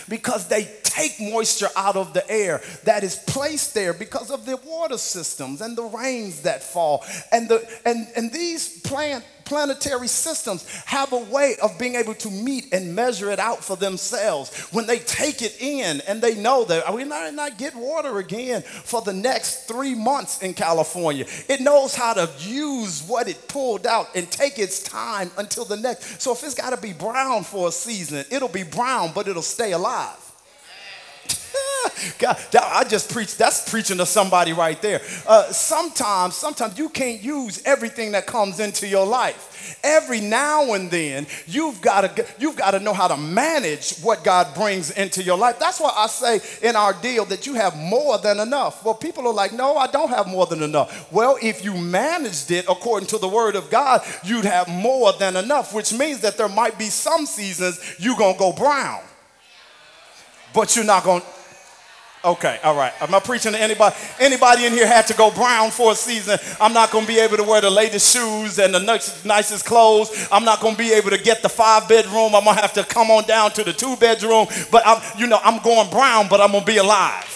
[0.07, 4.57] because they take moisture out of the air that is placed there because of the
[4.57, 7.03] water systems and the rains that fall.
[7.31, 12.29] And, the, and, and these plant, planetary systems have a way of being able to
[12.29, 14.55] meet and measure it out for themselves.
[14.71, 18.61] When they take it in and they know that we might not get water again
[18.61, 23.87] for the next three months in California, it knows how to use what it pulled
[23.87, 26.21] out and take its time until the next.
[26.21, 29.41] So if it's got to be brown for a season, it'll be brown, but it'll
[29.41, 30.24] stay alive.
[32.19, 33.37] God, I just preach.
[33.37, 35.01] That's preaching to somebody right there.
[35.27, 39.79] Uh, sometimes, sometimes you can't use everything that comes into your life.
[39.83, 44.23] Every now and then, you've got to you've got to know how to manage what
[44.23, 45.59] God brings into your life.
[45.59, 48.83] That's why I say in our deal that you have more than enough.
[48.83, 52.51] Well, people are like, "No, I don't have more than enough." Well, if you managed
[52.51, 56.37] it according to the Word of God, you'd have more than enough, which means that
[56.37, 59.01] there might be some seasons you're gonna go brown,
[60.53, 61.23] but you're not gonna
[62.25, 62.91] Okay, all right.
[63.01, 63.95] Am I preaching to anybody?
[64.19, 66.39] Anybody in here had to go brown for a season?
[66.59, 68.79] I'm not going to be able to wear the latest shoes and the
[69.23, 70.27] nicest clothes.
[70.31, 72.33] I'm not going to be able to get the five bedroom.
[72.33, 74.47] I'm going to have to come on down to the two bedroom.
[74.71, 77.31] But I'm, you know, I'm going brown, but I'm going to be alive.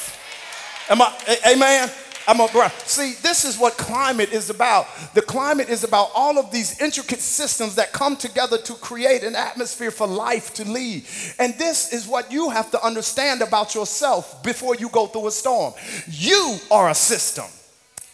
[0.90, 1.14] Am I?
[1.48, 1.92] Amen.
[2.30, 4.86] I'm a See, this is what climate is about.
[5.16, 9.36] The climate is about all of these intricate systems that come together to create an
[9.36, 11.06] atmosphere for life to lead.
[11.40, 15.32] And this is what you have to understand about yourself before you go through a
[15.32, 15.74] storm.
[16.08, 17.46] You are a system.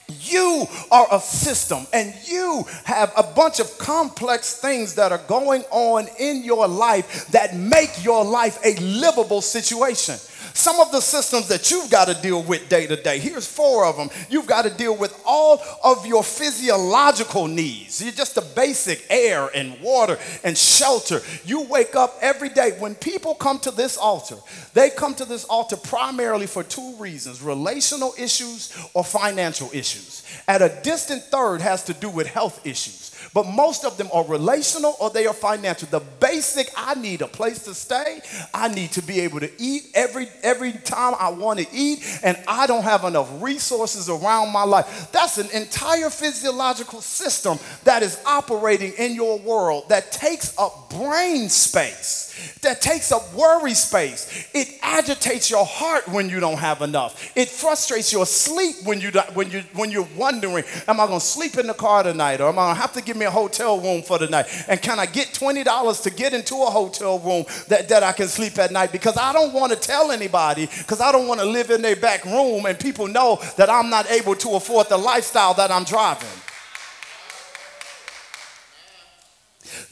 [0.08, 5.64] You are a system and you have a bunch of complex things that are going
[5.72, 10.16] on in your life that make your life a livable situation.
[10.56, 13.86] Some of the systems that you've got to deal with day to day, here's four
[13.86, 14.10] of them.
[14.30, 18.02] You've got to deal with all of your physiological needs.
[18.02, 21.22] You're just the basic air and water and shelter.
[21.44, 22.72] You wake up every day.
[22.80, 24.38] When people come to this altar,
[24.74, 30.24] they come to this altar primarily for two reasons relational issues or financial issues.
[30.48, 34.26] At a distant third has to do with health issues but most of them are
[34.26, 35.90] relational or they are financial.
[35.90, 38.22] The basic I need a place to stay,
[38.54, 42.42] I need to be able to eat every every time I want to eat and
[42.48, 45.10] I don't have enough resources around my life.
[45.12, 51.50] That's an entire physiological system that is operating in your world that takes up brain
[51.50, 52.25] space
[52.62, 54.50] that takes up worry space.
[54.54, 57.32] It agitates your heart when you don't have enough.
[57.36, 61.26] It frustrates your sleep when you when you when you're wondering, am I going to
[61.26, 63.32] sleep in the car tonight, or am I going to have to give me a
[63.32, 64.48] hotel room for the night?
[64.68, 68.12] And can I get twenty dollars to get into a hotel room that that I
[68.12, 68.92] can sleep at night?
[68.92, 71.96] Because I don't want to tell anybody, because I don't want to live in their
[71.96, 75.84] back room and people know that I'm not able to afford the lifestyle that I'm
[75.84, 76.28] driving.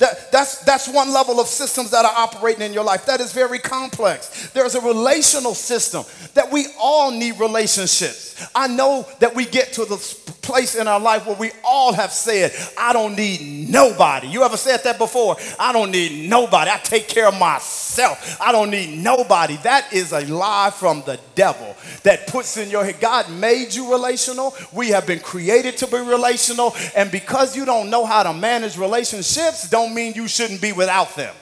[0.03, 3.05] That, that's, that's one level of systems that are operating in your life.
[3.05, 4.49] That is very complex.
[4.49, 8.49] There's a relational system that we all need relationships.
[8.53, 9.95] I know that we get to the
[10.43, 14.27] place in our life where we all have said, I don't need nobody.
[14.27, 15.37] You ever said that before?
[15.57, 16.69] I don't need nobody.
[16.69, 18.37] I take care of myself.
[18.41, 19.55] I don't need nobody.
[19.57, 22.99] That is a lie from the devil that puts in your head.
[22.99, 24.53] God made you relational.
[24.73, 26.75] We have been created to be relational.
[26.95, 31.15] And because you don't know how to manage relationships, don't mean you shouldn't be without
[31.15, 31.33] them.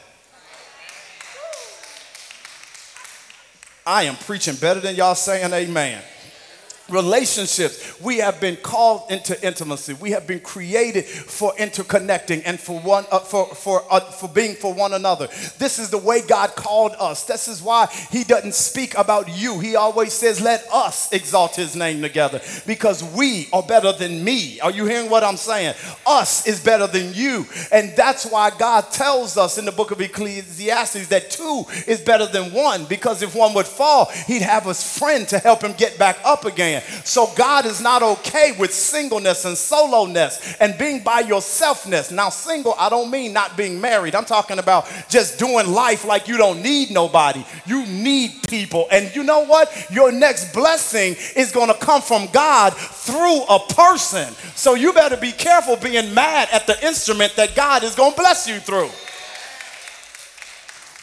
[3.85, 6.01] I am preaching better than y'all saying amen
[6.91, 7.99] relationships.
[8.01, 9.93] We have been called into intimacy.
[9.93, 14.55] We have been created for interconnecting and for one uh, for for uh, for being
[14.55, 15.27] for one another.
[15.57, 17.23] This is the way God called us.
[17.23, 19.59] This is why He doesn't speak about you.
[19.59, 24.59] He always says, "Let us exalt His name together," because we are better than me.
[24.59, 25.75] Are you hearing what I'm saying?
[26.05, 30.01] Us is better than you, and that's why God tells us in the book of
[30.01, 32.85] Ecclesiastes that two is better than one.
[32.85, 36.45] Because if one would fall, He'd have a friend to help him get back up
[36.45, 36.80] again.
[37.03, 42.11] So God is not okay with singleness and soloness and being by yourselfness.
[42.11, 44.15] Now, single, I don't mean not being married.
[44.15, 47.43] I'm talking about just doing life like you don't need nobody.
[47.65, 48.87] You need people.
[48.91, 49.71] And you know what?
[49.91, 54.33] Your next blessing is going to come from God through a person.
[54.55, 58.17] So you better be careful being mad at the instrument that God is going to
[58.17, 58.89] bless you through.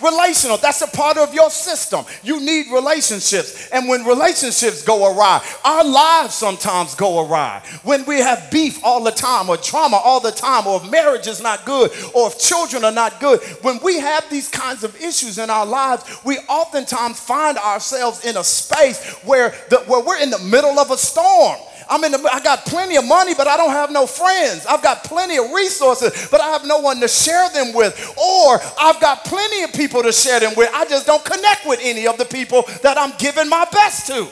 [0.01, 2.05] Relational, that's a part of your system.
[2.23, 3.69] You need relationships.
[3.71, 7.63] And when relationships go awry, our lives sometimes go awry.
[7.83, 11.27] When we have beef all the time, or trauma all the time, or if marriage
[11.27, 14.95] is not good, or if children are not good, when we have these kinds of
[15.01, 20.21] issues in our lives, we oftentimes find ourselves in a space where, the, where we're
[20.21, 23.47] in the middle of a storm I'm in the, I got plenty of money, but
[23.47, 24.67] I don't have no friends.
[24.67, 27.95] I've got plenty of resources, but I have no one to share them with.
[28.17, 30.71] Or I've got plenty of people to share them with.
[30.73, 34.29] I just don't connect with any of the people that I'm giving my best to.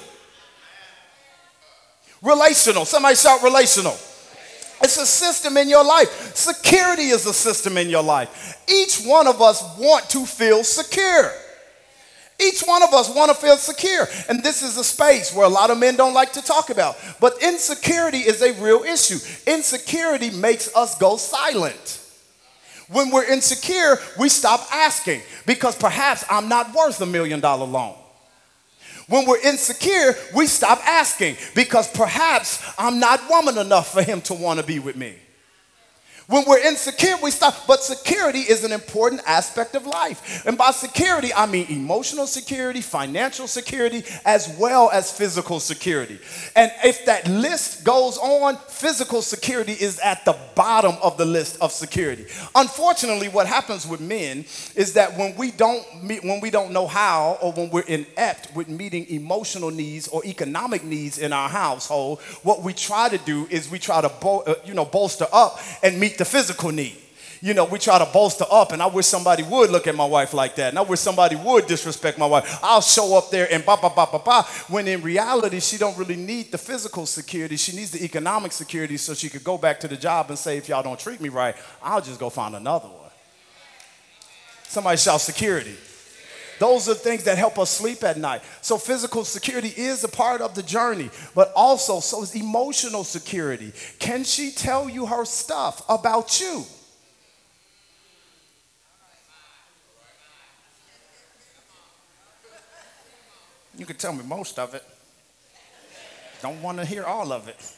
[2.23, 2.85] Relational.
[2.85, 3.97] Somebody shout relational.
[4.83, 6.35] It's a system in your life.
[6.35, 8.63] Security is a system in your life.
[8.69, 11.33] Each one of us want to feel secure.
[12.39, 14.07] Each one of us want to feel secure.
[14.29, 16.97] And this is a space where a lot of men don't like to talk about.
[17.21, 19.19] But insecurity is a real issue.
[19.47, 22.03] Insecurity makes us go silent.
[22.89, 27.95] When we're insecure, we stop asking because perhaps I'm not worth a million dollar loan.
[29.09, 34.35] When we're insecure, we stop asking because perhaps I'm not woman enough for him to
[34.35, 35.15] want to be with me.
[36.29, 37.55] When we're insecure, we stop.
[37.69, 40.45] But security is an important aspect of life.
[40.45, 46.19] And by security, I mean emotional security, financial security, as well as physical security.
[46.57, 51.59] And if that list goes on, physical security is at the bottom of the list
[51.61, 52.27] of security.
[52.57, 56.89] Unfortunately, what happens with men is that when we don't meet, when we don't know
[56.89, 62.21] how, or when we're inept with meeting emotional needs or economic needs in our household,
[62.43, 65.61] what we try to do is we try to, bo- uh, you know, bolster up
[65.85, 66.97] and meet the physical need.
[67.43, 70.07] You know, we try to bolster up, and I wish somebody would look at my
[70.07, 70.71] wife like that.
[70.71, 72.59] And I wish somebody would disrespect my wife.
[72.63, 74.43] I'll show up there and ba ba ba ba ba.
[74.69, 77.57] When in reality, she don't really need the physical security.
[77.57, 80.57] She needs the economic security so she could go back to the job and say,
[80.57, 83.11] if y'all don't treat me right, I'll just go find another one.
[84.65, 85.77] Somebody shout security.
[86.59, 88.43] Those are things that help us sleep at night.
[88.63, 93.73] So physical security is a part of the journey, but also so is emotional security.
[93.99, 96.65] Can she tell you her stuff about you?
[103.77, 104.83] You can tell me most of it.
[106.41, 107.73] Don't want to hear all of it.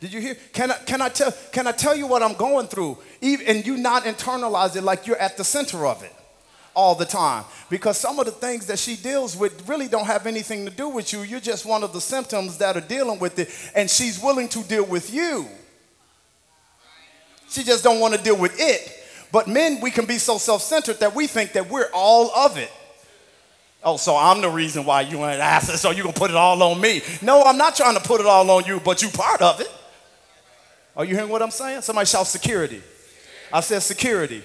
[0.00, 0.34] Did you hear?
[0.52, 2.98] Can I, can I, tell, can I tell you what I'm going through?
[3.20, 6.12] Even, and you not internalize it like you're at the center of it
[6.76, 10.26] all the time because some of the things that she deals with really don't have
[10.26, 11.22] anything to do with you.
[11.22, 14.62] You're just one of the symptoms that are dealing with it, and she's willing to
[14.62, 15.48] deal with you.
[17.48, 18.92] She just don't want to deal with it.
[19.32, 22.70] But men, we can be so self-centered that we think that we're all of it.
[23.82, 26.62] Oh, so I'm the reason why you ain't asked so you gonna put it all
[26.62, 27.02] on me.
[27.22, 29.70] No, I'm not trying to put it all on you, but you part of it.
[30.96, 31.82] Are you hearing what I'm saying?
[31.82, 32.82] Somebody shout security.
[33.52, 34.42] I said security.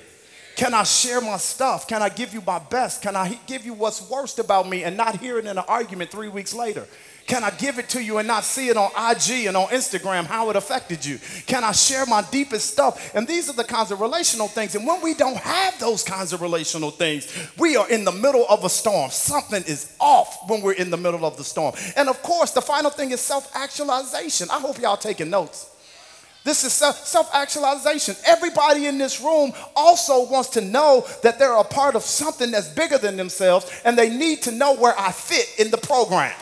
[0.56, 1.88] Can I share my stuff?
[1.88, 3.02] Can I give you my best?
[3.02, 6.12] Can I give you what's worst about me and not hear it in an argument
[6.12, 6.86] three weeks later?
[7.28, 10.26] Can I give it to you and not see it on IG and on Instagram
[10.26, 11.20] how it affected you?
[11.46, 13.16] Can I share my deepest stuff?
[13.16, 14.76] And these are the kinds of relational things.
[14.76, 18.46] And when we don't have those kinds of relational things, we are in the middle
[18.50, 19.12] of a storm.
[19.12, 21.74] Something is off when we're in the middle of the storm.
[21.96, 24.50] And of course, the final thing is self actualization.
[24.52, 25.68] I hope y'all taking notes.
[26.44, 28.16] This is self actualization.
[28.26, 32.68] Everybody in this room also wants to know that they're a part of something that's
[32.68, 36.34] bigger than themselves, and they need to know where I fit in the program.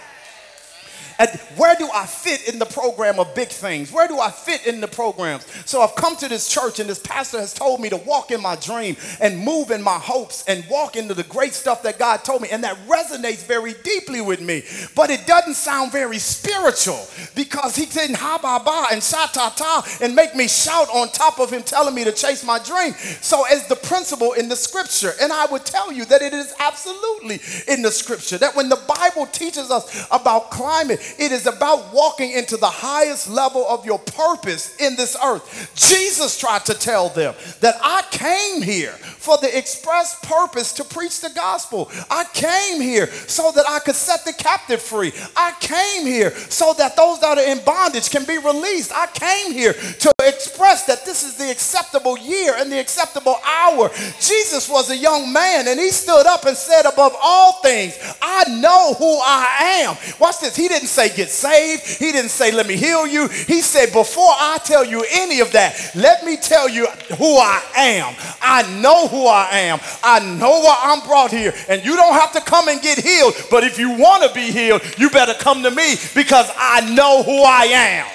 [1.20, 3.92] And where do I fit in the program of big things?
[3.92, 5.46] Where do I fit in the programs?
[5.66, 8.42] So I've come to this church, and this pastor has told me to walk in
[8.42, 12.24] my dream and move in my hopes and walk into the great stuff that God
[12.24, 12.48] told me.
[12.50, 14.64] And that resonates very deeply with me.
[14.96, 17.06] But it doesn't sound very spiritual
[17.36, 21.10] because he didn't ha ba ba and sha ta ta and make me shout on
[21.10, 22.94] top of him telling me to chase my dream.
[23.20, 26.54] So, as the principle in the scripture, and I would tell you that it is
[26.60, 31.94] absolutely in the scripture that when the Bible teaches us about climate, it is about
[31.94, 35.72] walking into the highest level of your purpose in this earth.
[35.76, 38.96] Jesus tried to tell them that I came here
[39.30, 41.92] for the express purpose to preach the gospel.
[42.10, 45.14] I came here so that I could set the captive free.
[45.36, 48.92] I came here so that those that are in bondage can be released.
[48.92, 53.92] I came here to express that this is the acceptable year and the acceptable hour.
[54.20, 58.46] Jesus was a young man and he stood up and said, Above all things, I
[58.60, 59.96] know who I am.
[60.20, 60.56] Watch this.
[60.56, 63.28] He didn't say get saved, he didn't say let me heal you.
[63.28, 66.88] He said, Before I tell you any of that, let me tell you
[67.20, 68.16] who I am.
[68.42, 69.80] I know who I am.
[70.04, 71.54] I know why I'm brought here.
[71.68, 74.52] And you don't have to come and get healed, but if you want to be
[74.52, 78.08] healed, you better come to me because I know who I am.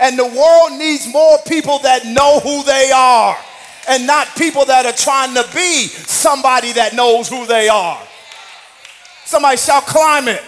[0.00, 3.36] And the world needs more people that know who they are
[3.88, 8.00] and not people that are trying to be somebody that knows who they are.
[9.24, 10.42] Somebody shout climate.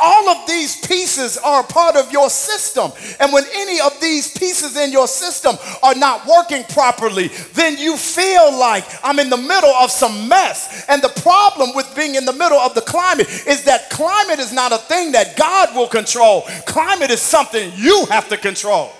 [0.00, 2.92] All of these pieces are part of your system.
[3.20, 7.96] And when any of these pieces in your system are not working properly, then you
[7.96, 10.84] feel like I'm in the middle of some mess.
[10.88, 14.52] And the problem with being in the middle of the climate is that climate is
[14.52, 18.92] not a thing that God will control, climate is something you have to control.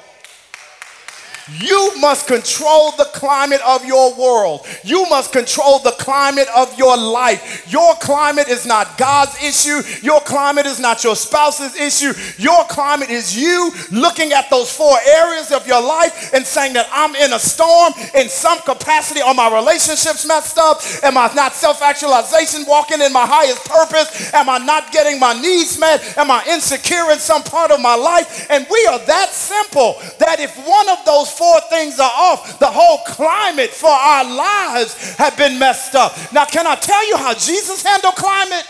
[1.49, 4.67] You must control the climate of your world.
[4.83, 7.71] You must control the climate of your life.
[7.71, 9.81] Your climate is not God's issue.
[10.03, 12.13] Your climate is not your spouse's issue.
[12.43, 16.89] Your climate is you looking at those four areas of your life and saying that
[16.91, 19.21] I'm in a storm in some capacity.
[19.21, 20.81] Are my relationships messed up?
[21.05, 24.35] Am I not self actualization walking in my highest purpose?
[24.35, 26.19] Am I not getting my needs met?
[26.19, 28.49] Am I insecure in some part of my life?
[28.51, 32.67] And we are that simple that if one of those four things are off, the
[32.67, 36.17] whole climate for our lives have been messed up.
[36.33, 38.65] Now, can I tell you how Jesus handled climate?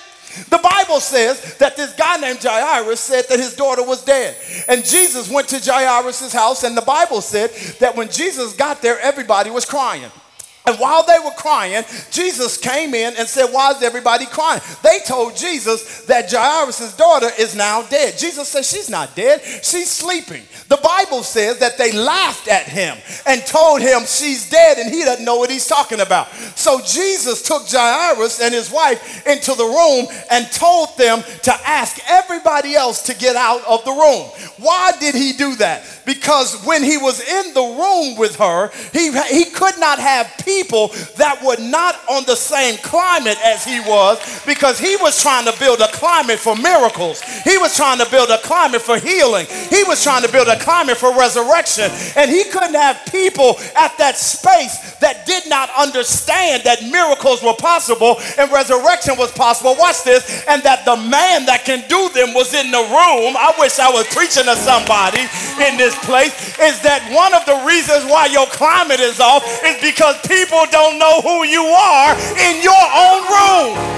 [0.50, 4.36] The Bible says that this guy named Jairus said that his daughter was dead.
[4.68, 7.50] And Jesus went to Jairus' house, and the Bible said
[7.80, 10.10] that when Jesus got there, everybody was crying.
[10.66, 14.60] And while they were crying, Jesus came in and said, Why is everybody crying?
[14.82, 18.18] They told Jesus that Jairus' daughter is now dead.
[18.18, 20.42] Jesus said, She's not dead, she's sleeping.
[20.68, 22.96] The Bible says that they laughed at him
[23.26, 26.32] and told him she's dead and he doesn't know what he's talking about.
[26.56, 32.00] So Jesus took Jairus and his wife into the room and told them to ask
[32.08, 34.28] everybody else to get out of the room.
[34.58, 35.84] Why did he do that?
[36.04, 40.88] Because when he was in the room with her, he, he could not have people
[41.16, 45.54] that were not on the same climate as he was because he was trying to
[45.58, 47.20] build a climate for miracles.
[47.44, 49.46] He was trying to build a climate for healing.
[49.70, 51.90] He was trying to build a climate for resurrection.
[52.16, 57.56] And he couldn't have people at that space that did not understand that miracles were
[57.56, 59.76] possible and resurrection was possible.
[59.78, 60.44] Watch this.
[60.48, 63.36] And that the man that can do them was in the room.
[63.36, 65.26] I wish I was preaching to somebody
[65.60, 66.32] in this place.
[66.58, 70.98] Is that one of the reasons why your climate is off is because people don't
[70.98, 73.96] know who you are in your own room.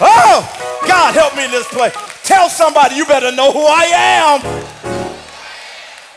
[0.00, 1.92] Oh, God help me in this place.
[2.24, 4.70] Tell somebody you better know who I am.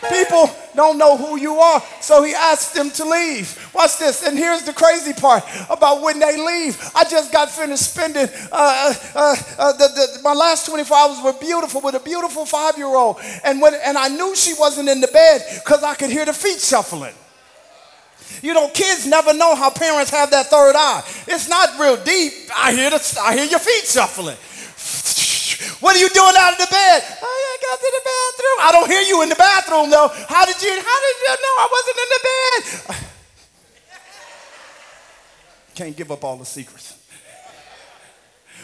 [0.09, 3.71] People don't know who you are, so he asked them to leave.
[3.73, 6.79] Watch this, and here's the crazy part about when they leave.
[6.95, 11.33] I just got finished spending uh, uh, uh, the, the, my last 24 hours were
[11.33, 15.41] beautiful with a beautiful five-year-old, and when and I knew she wasn't in the bed
[15.63, 17.13] because I could hear the feet shuffling.
[18.43, 21.01] You know, kids never know how parents have that third eye.
[21.27, 22.33] It's not real deep.
[22.53, 24.35] I hear the, I hear your feet shuffling.
[25.79, 27.03] What are you doing out of the bed?
[27.23, 28.57] Oh, I got to the bathroom.
[28.59, 30.09] I don't hear you in the bathroom though.
[30.27, 33.07] How did you, how did you know I wasn't in the bed?
[35.75, 36.99] Can't give up all the secrets.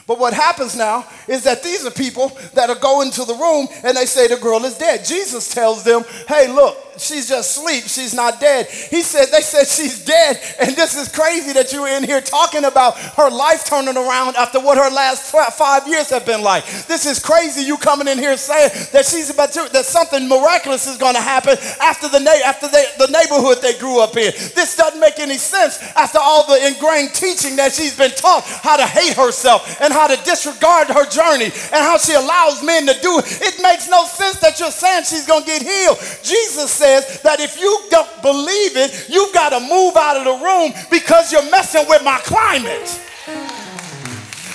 [0.05, 3.67] But what happens now is that these are people that are going to the room
[3.83, 5.05] and they say the girl is dead.
[5.05, 7.85] Jesus tells them, hey, look, she's just asleep.
[7.85, 8.67] She's not dead.
[8.67, 10.39] He said, they said she's dead.
[10.59, 14.59] And this is crazy that you're in here talking about her life turning around after
[14.59, 16.65] what her last five years have been like.
[16.87, 17.61] This is crazy.
[17.61, 21.21] You coming in here saying that she's about to, that something miraculous is going to
[21.21, 24.31] happen after the, after they, the neighborhood they grew up in.
[24.55, 28.77] This doesn't make any sense after all the ingrained teaching that she's been taught how
[28.77, 32.95] to hate herself and how to disregard her journey and how she allows men to
[33.01, 33.25] do it.
[33.41, 35.97] It makes no sense that you're saying she's going to get healed.
[36.23, 40.25] Jesus said, says that if you don't believe it, you've got to move out of
[40.25, 42.89] the room because you're messing with my climate.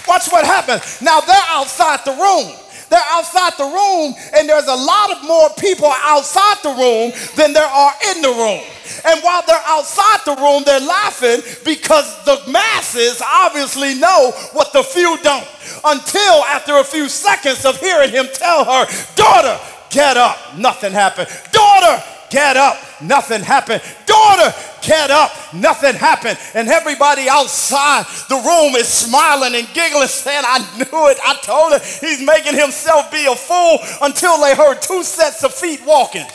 [0.09, 1.01] Watch what happens.
[1.01, 2.59] Now they're outside the room.
[2.91, 7.53] They're outside the room, and there's a lot of more people outside the room than
[7.53, 8.63] there are in the room.
[9.07, 14.83] And while they're outside the room, they're laughing because the masses obviously know what the
[14.83, 15.49] few don't.
[15.83, 19.59] Until after a few seconds of hearing him tell her, Daughter,
[19.91, 20.57] get up.
[20.57, 21.29] Nothing happened.
[21.53, 22.79] Daughter, get up.
[23.01, 23.83] Nothing happened.
[24.07, 25.33] Daughter, get up.
[25.53, 26.39] Nothing happened.
[26.55, 31.19] And everybody outside the room is smiling and giggling, saying, I knew it.
[31.25, 35.53] I told her he's making himself be a fool until they heard two sets of
[35.55, 36.27] feet walking.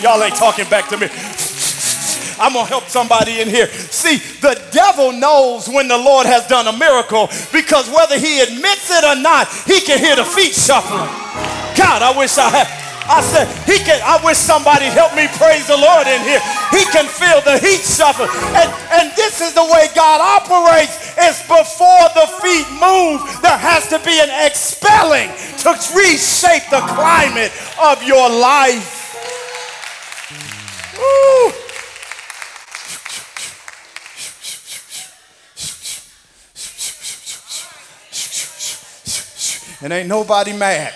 [0.00, 1.08] Y'all ain't talking back to me.
[2.40, 3.68] I'm to help somebody in here.
[3.68, 8.90] See, the devil knows when the Lord has done a miracle because whether he admits
[8.90, 11.06] it or not, he can hear the feet shuffling.
[11.76, 12.81] God, I wish I had.
[13.08, 16.40] I said, he can, I wish somebody help me praise the Lord in here.
[16.70, 18.30] He can feel the heat shuffle.
[18.54, 21.14] And, and this is the way God operates.
[21.18, 25.28] It's before the feet move, there has to be an expelling
[25.66, 29.00] to reshape the climate of your life.
[30.98, 31.52] Woo.
[39.82, 40.94] And ain't nobody mad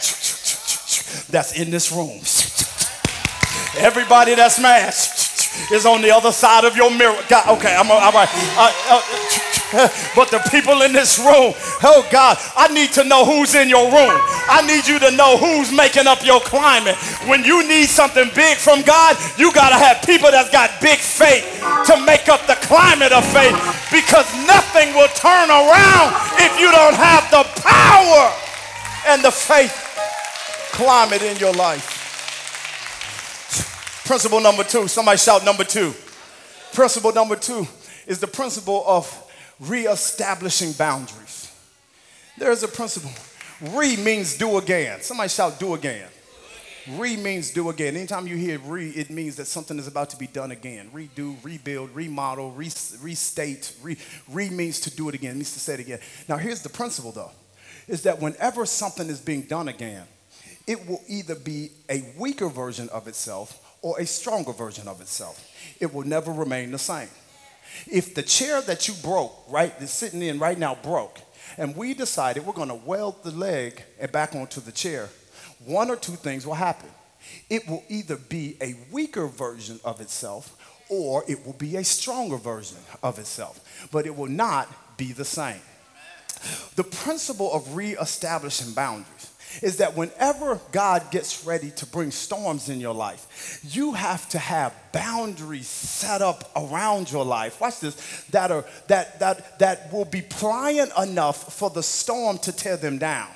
[1.30, 2.20] that's in this room.
[3.78, 4.94] Everybody that's mad
[5.72, 7.16] is on the other side of your mirror.
[7.28, 8.28] God, okay, I'm all right.
[8.56, 9.02] Uh, uh,
[10.14, 11.52] but the people in this room,
[11.82, 14.14] oh God, I need to know who's in your room.
[14.48, 16.96] I need you to know who's making up your climate.
[17.26, 20.98] When you need something big from God, you got to have people that's got big
[20.98, 21.44] faith
[21.86, 23.56] to make up the climate of faith
[23.90, 28.32] because nothing will turn around if you don't have the power
[29.08, 29.85] and the faith
[30.76, 32.04] climate in your life.
[34.04, 35.94] Principle number two, somebody shout number two.
[36.74, 37.66] Principle number two
[38.06, 39.10] is the principle of
[39.58, 41.50] reestablishing boundaries.
[42.36, 43.10] There is a principle.
[43.72, 45.00] Re means do again.
[45.00, 46.08] Somebody shout do again.
[46.90, 47.96] Re means do again.
[47.96, 50.90] Anytime you hear re, it means that something is about to be done again.
[50.92, 52.70] Redo, rebuild, remodel, re,
[53.00, 53.74] restate.
[53.82, 53.96] Re,
[54.30, 55.30] re means to do it again.
[55.30, 56.00] It means to say it again.
[56.28, 57.32] Now, here's the principle, though,
[57.88, 60.06] is that whenever something is being done again,
[60.66, 65.48] it will either be a weaker version of itself or a stronger version of itself.
[65.80, 67.08] It will never remain the same.
[67.86, 71.20] If the chair that you broke, right, that's sitting in right now broke,
[71.58, 75.08] and we decided we're to weld the leg and back onto the chair,
[75.64, 76.88] one or two things will happen.
[77.48, 80.56] It will either be a weaker version of itself
[80.88, 85.24] or it will be a stronger version of itself, but it will not be the
[85.24, 85.60] same.
[86.76, 89.15] The principle of reestablishing boundaries
[89.62, 94.38] is that whenever God gets ready to bring storms in your life, you have to
[94.38, 97.60] have boundaries set up around your life.
[97.60, 102.52] Watch this, that are that that that will be pliant enough for the storm to
[102.52, 103.28] tear them down.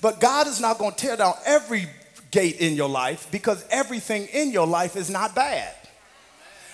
[0.00, 1.88] But God is not going to tear down every
[2.30, 5.74] gate in your life because everything in your life is not bad.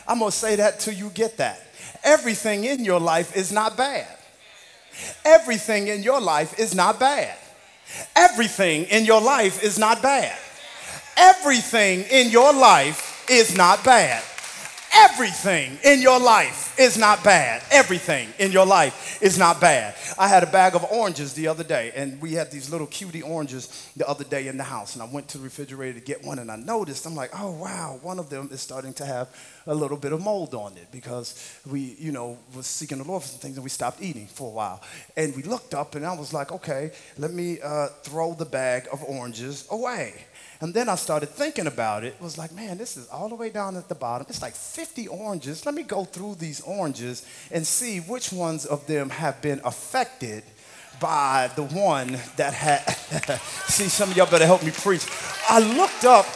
[0.09, 1.63] I'm going to say that till you get that.
[2.05, 4.07] Everything in your life is not bad.
[5.25, 7.37] Everything in your life is not bad.
[8.15, 10.37] Everything in your life is not bad.
[11.17, 14.23] Everything in your life is not bad.
[14.99, 17.63] Everything in your life is not bad.
[17.71, 19.95] Everything in your life is not bad.
[20.19, 23.21] I had a bag of oranges the other day, and we had these little cutie
[23.21, 24.95] oranges the other day in the house.
[24.95, 27.51] And I went to the refrigerator to get one, and I noticed, I'm like, oh,
[27.51, 29.29] wow, one of them is starting to have
[29.67, 33.23] a little bit of mold on it because we, you know, was seeking the Lord
[33.23, 34.83] for some things, and we stopped eating for a while.
[35.17, 38.89] And we looked up, and I was like, okay, let me uh, throw the bag
[38.91, 40.25] of oranges away.
[40.61, 42.17] And then I started thinking about it.
[42.21, 44.27] Was like, man, this is all the way down at the bottom.
[44.29, 45.67] It's like 50 oranges.
[45.67, 50.45] Let me go through these oranges and see which ones of them have been affected
[51.01, 52.81] by the one that had.
[53.67, 55.07] see, some of y'all better help me preach.
[55.49, 56.27] I looked up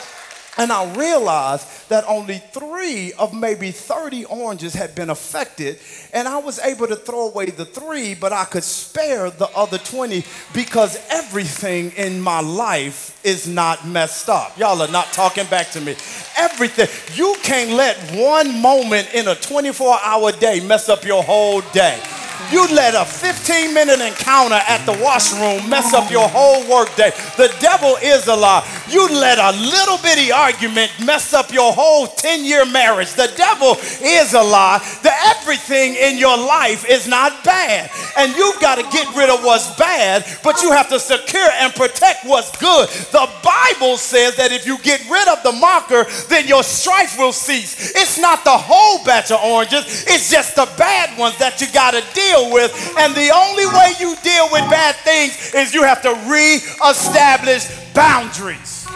[0.59, 5.79] and I realized that only three of maybe 30 oranges had been affected.
[6.13, 9.79] And I was able to throw away the three, but I could spare the other
[9.79, 14.59] 20 because everything in my life is not messed up.
[14.59, 15.95] Y'all are not talking back to me.
[16.37, 16.89] Everything.
[17.17, 22.01] You can't let one moment in a 24 hour day mess up your whole day.
[22.51, 27.11] You let a 15 minute encounter at the washroom mess up your whole workday.
[27.37, 28.67] The devil is a lie.
[28.89, 33.13] You let a little bitty argument mess up your whole 10 year marriage.
[33.13, 34.79] The devil is a lie.
[35.03, 37.91] The everything in your life is not bad.
[38.17, 41.73] And you've got to get rid of what's bad, but you have to secure and
[41.75, 42.89] protect what's good.
[43.13, 47.33] The Bible says that if you get rid of the mocker, then your strife will
[47.33, 47.93] cease.
[47.95, 51.93] It's not the whole batch of oranges, it's just the bad ones that you got
[51.93, 52.95] to deal deal with.
[52.99, 58.87] And the only way you deal with bad things is you have to re-establish boundaries.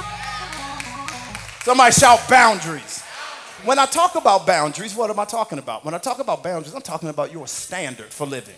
[1.63, 3.03] Somebody shout boundaries.
[3.65, 5.85] When I talk about boundaries, what am I talking about?
[5.85, 8.57] When I talk about boundaries, I'm talking about your standard for living.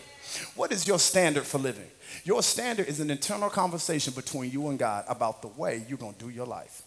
[0.57, 1.87] What is your standard for living?
[2.24, 6.14] Your standard is an internal conversation between you and God about the way you're going
[6.14, 6.83] to do your life.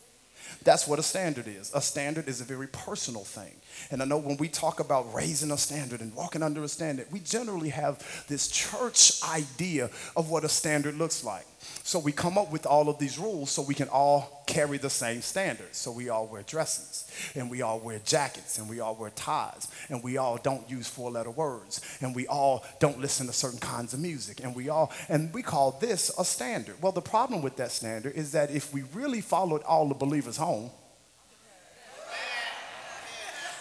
[0.64, 1.72] That's what a standard is.
[1.74, 3.54] A standard is a very personal thing.
[3.92, 7.08] And I know when we talk about raising a standard and walking under a standard,
[7.12, 11.46] we generally have this church idea of what a standard looks like.
[11.84, 14.92] So we come up with all of these rules so we can all carry the
[14.92, 15.78] same standards.
[15.78, 19.68] So we all wear dresses, and we all wear jackets, and we all wear ties,
[19.90, 23.60] and we all don't use four letter words, and we all don't listen to certain
[23.60, 26.76] kinds of music, and we all, and we call this a standard.
[26.82, 30.38] Well, the problem with that standard is that if we really followed all the believers
[30.38, 30.70] home,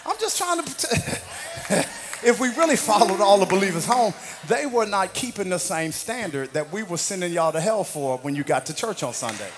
[0.09, 0.69] I'm just trying to.
[2.25, 4.15] if we really followed all the believers home,
[4.47, 8.17] they were not keeping the same standard that we were sending y'all to hell for
[8.19, 9.53] when you got to church on Sundays.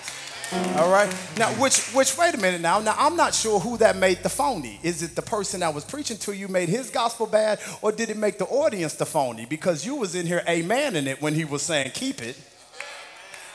[0.75, 1.09] All right.
[1.37, 2.81] Now, which, which, wait a minute now.
[2.81, 4.81] Now, I'm not sure who that made the phony.
[4.83, 8.09] Is it the person that was preaching to you made his gospel bad, or did
[8.09, 9.45] it make the audience the phony?
[9.45, 12.35] Because you was in here amen in it when he was saying keep it.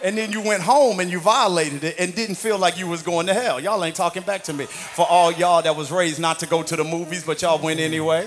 [0.03, 3.03] And then you went home and you violated it and didn't feel like you was
[3.03, 3.61] going to hell.
[3.61, 4.67] Y'all ain't talking back to me.
[4.67, 7.81] For all y'all that was raised not to go to the movies, but y'all went
[7.81, 8.27] anyway.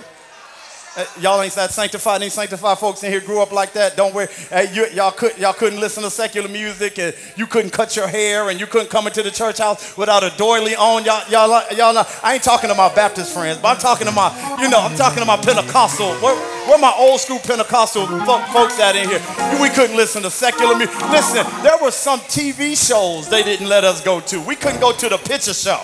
[1.00, 2.22] Uh, y'all ain't that sanctified.
[2.22, 3.96] Any sanctified folks in here grew up like that.
[3.96, 4.28] Don't worry.
[4.50, 8.08] Hey, you, y'all, could, y'all couldn't listen to secular music and you couldn't cut your
[8.08, 11.06] hair and you couldn't come into the church house without a doily on.
[11.06, 14.28] Y'all, y'all, y'all I ain't talking to my Baptist friends, but I'm talking to my,
[14.62, 16.16] you know, I'm talking to my Pentecostal.
[16.16, 16.36] Where,
[16.68, 19.22] where my old school Pentecostal fo- folks at in here?
[19.62, 21.00] We couldn't listen to secular music.
[21.12, 24.42] Listen, there were some TV shows they didn't let us go to.
[24.42, 25.82] We couldn't go to the picture show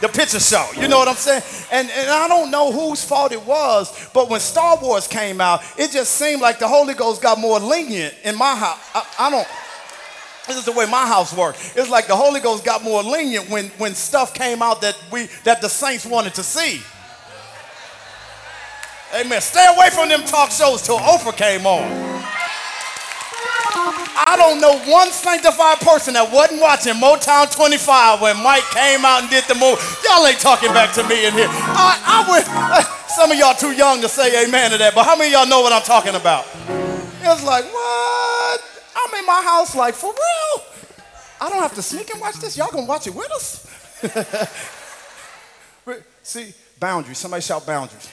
[0.00, 0.66] the picture show.
[0.76, 1.42] You know what I'm saying?
[1.72, 5.62] And, and I don't know whose fault it was, but when Star Wars came out,
[5.76, 8.78] it just seemed like the Holy Ghost got more lenient in my house.
[8.94, 9.48] I, I don't.
[10.46, 11.76] This is the way my house works.
[11.76, 15.28] It's like the Holy Ghost got more lenient when, when stuff came out that we
[15.44, 16.80] that the saints wanted to see.
[19.14, 19.40] Amen.
[19.40, 22.10] Stay away from them talk shows till Oprah came on.
[24.16, 29.22] I don't know one sanctified person that wasn't watching Motown 25 when Mike came out
[29.22, 29.78] and did the move.
[30.04, 31.48] Y'all ain't talking back to me in here.
[31.50, 32.44] I, I would,
[33.10, 35.48] some of y'all too young to say amen to that, but how many of y'all
[35.48, 36.46] know what I'm talking about?
[37.22, 38.60] It's like, what?
[38.96, 40.64] I'm in my house like, for real?
[41.40, 42.56] I don't have to sneak and watch this.
[42.56, 43.66] Y'all gonna watch it with us?
[46.22, 47.18] See, boundaries.
[47.18, 48.08] Somebody shout boundaries.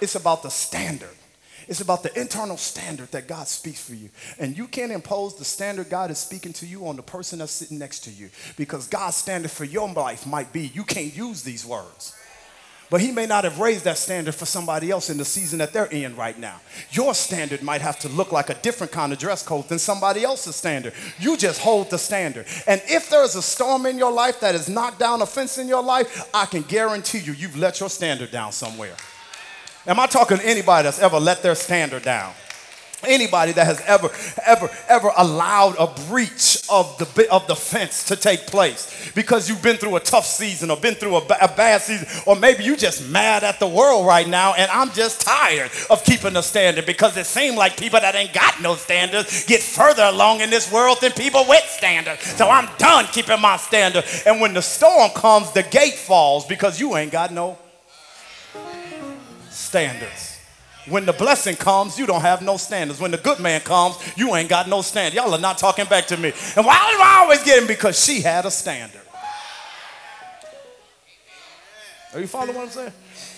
[0.00, 1.14] It's about the standard.
[1.72, 4.10] It's about the internal standard that God speaks for you.
[4.38, 7.50] And you can't impose the standard God is speaking to you on the person that's
[7.50, 11.42] sitting next to you because God's standard for your life might be you can't use
[11.42, 12.14] these words.
[12.90, 15.72] But he may not have raised that standard for somebody else in the season that
[15.72, 16.60] they're in right now.
[16.90, 20.24] Your standard might have to look like a different kind of dress code than somebody
[20.24, 20.92] else's standard.
[21.18, 22.44] You just hold the standard.
[22.66, 25.68] And if there's a storm in your life that has knocked down a fence in
[25.68, 28.94] your life, I can guarantee you, you've let your standard down somewhere.
[29.84, 32.32] Am I talking to anybody that's ever let their standard down?
[33.04, 34.10] Anybody that has ever,
[34.46, 39.60] ever, ever allowed a breach of the, of the fence to take place because you've
[39.60, 42.76] been through a tough season or been through a, a bad season, or maybe you're
[42.76, 46.86] just mad at the world right now and I'm just tired of keeping the standard
[46.86, 50.70] because it seems like people that ain't got no standards get further along in this
[50.70, 52.22] world than people with standards.
[52.22, 54.04] So I'm done keeping my standard.
[54.26, 57.58] And when the storm comes, the gate falls because you ain't got no
[59.72, 60.38] standards.
[60.86, 63.00] When the blessing comes, you don't have no standards.
[63.00, 65.16] When the good man comes, you ain't got no standard.
[65.16, 66.30] Y'all are not talking back to me.
[66.56, 67.66] And why do I always get him?
[67.66, 69.00] Because she had a standard.
[72.12, 72.92] Are you following what I'm saying?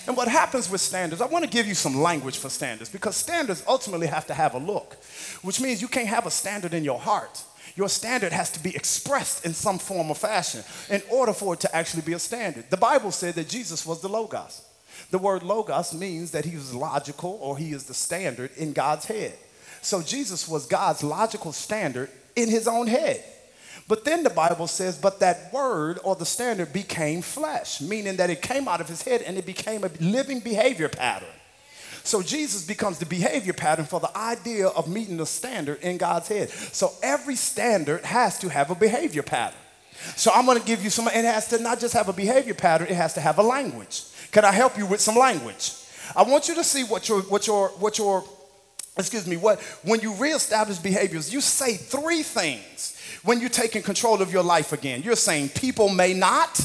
[0.08, 3.14] And what happens with standards, I want to give you some language for standards because
[3.14, 4.94] standards ultimately have to have a look,
[5.42, 7.44] which means you can't have a standard in your heart.
[7.76, 11.60] Your standard has to be expressed in some form or fashion in order for it
[11.60, 12.68] to actually be a standard.
[12.70, 14.62] The Bible said that Jesus was the Logos.
[15.10, 19.04] The word logos means that he was logical or he is the standard in God's
[19.04, 19.34] head.
[19.82, 23.22] So Jesus was God's logical standard in his own head.
[23.86, 28.30] But then the Bible says, but that word or the standard became flesh, meaning that
[28.30, 31.28] it came out of his head and it became a living behavior pattern.
[32.02, 36.28] So Jesus becomes the behavior pattern for the idea of meeting the standard in God's
[36.28, 36.50] head.
[36.50, 39.58] So every standard has to have a behavior pattern.
[40.16, 42.54] So I'm going to give you some, it has to not just have a behavior
[42.54, 44.04] pattern, it has to have a language.
[44.34, 45.72] Can I help you with some language?
[46.16, 48.24] I want you to see what your, what your, what your,
[48.98, 54.20] excuse me, what, when you reestablish behaviors, you say three things when you're taking control
[54.20, 55.02] of your life again.
[55.04, 56.60] You're saying, people may not,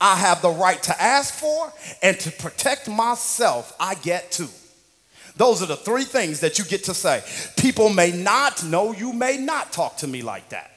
[0.00, 4.48] I have the right to ask for, and to protect myself, I get to.
[5.36, 7.22] Those are the three things that you get to say.
[7.56, 10.75] People may not, no, you may not talk to me like that.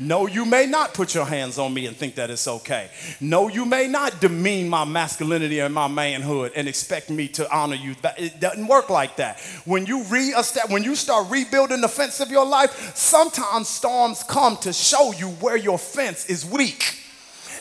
[0.00, 2.88] No, you may not put your hands on me and think that it's okay.
[3.20, 7.76] No, you may not demean my masculinity and my manhood and expect me to honor
[7.76, 7.94] you.
[8.16, 9.40] It doesn't work like that.
[9.66, 10.32] When you re
[10.68, 15.28] when you start rebuilding the fence of your life, sometimes storms come to show you
[15.28, 16.99] where your fence is weak.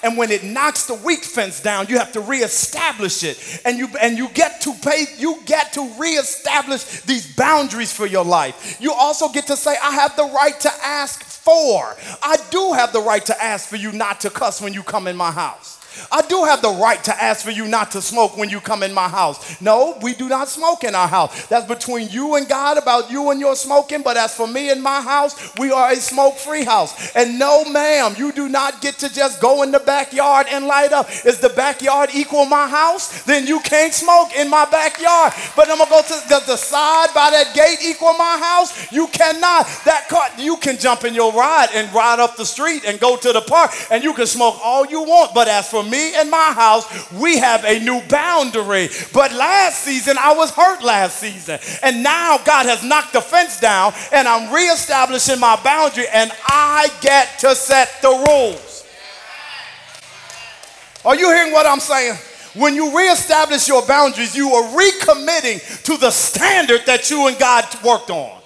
[0.04, 3.62] And when it knocks the weak fence down, you have to reestablish it.
[3.66, 8.26] And you and you get to pay, you get to reestablish these boundaries for your
[8.26, 8.78] life.
[8.80, 11.96] You also get to say, I have the right to ask for.
[12.22, 15.08] I do have the right to ask for you not to cuss when you come
[15.08, 15.79] in my house.
[16.12, 18.84] I do have the right to ask for you not to smoke when you come
[18.84, 19.62] in my house.
[19.62, 21.48] No, we do not smoke in our house.
[21.48, 24.02] That's between you and God about you and your smoking.
[24.02, 27.16] But as for me and my house, we are a smoke free house.
[27.16, 30.94] And no, ma'am, you do not get to just go in the backyard and light
[30.94, 31.10] up.
[31.26, 33.24] Is the backyard equal my house?
[33.24, 35.34] Then you can't smoke in my backyard.
[35.56, 38.92] But I'm gonna go to the, the side by that gate equal my house?
[38.92, 39.68] You cannot.
[39.86, 43.18] That car, you can jump in your ride and ride up the street and go
[43.18, 45.34] to the park and you can smoke all you want.
[45.34, 48.90] But as for for me and my house, we have a new boundary.
[49.14, 51.60] But last season, I was hurt last season.
[51.84, 56.90] And now God has knocked the fence down and I'm reestablishing my boundary and I
[57.02, 58.86] get to set the rules.
[61.06, 62.16] Are you hearing what I'm saying?
[62.56, 67.64] When you reestablish your boundaries, you are recommitting to the standard that you and God
[67.86, 68.39] worked on.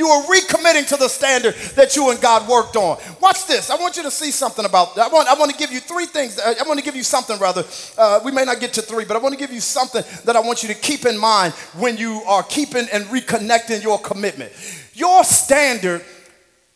[0.00, 2.96] You are recommitting to the standard that you and God worked on.
[3.20, 3.68] Watch this.
[3.68, 5.10] I want you to see something about that.
[5.10, 6.38] I want, I want to give you three things.
[6.38, 7.66] Uh, I want to give you something, rather.
[7.98, 10.36] Uh, we may not get to three, but I want to give you something that
[10.36, 14.52] I want you to keep in mind when you are keeping and reconnecting your commitment.
[14.94, 16.02] Your standard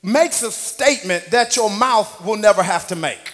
[0.03, 3.33] makes a statement that your mouth will never have to make.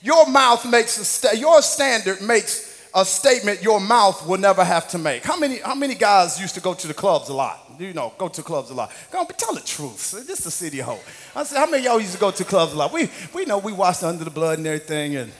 [0.00, 4.88] Your mouth makes a sta- your standard makes a statement your mouth will never have
[4.88, 5.22] to make.
[5.22, 7.65] How many, how many guys used to go to the clubs a lot?
[7.78, 8.92] You know, go to clubs a lot.
[9.10, 10.12] Go on, tell the truth.
[10.26, 10.98] This is the city of.
[11.34, 12.92] I said, how many y'all used to go to clubs a lot?
[12.92, 15.32] We, we know we watched Under the Blood and everything, and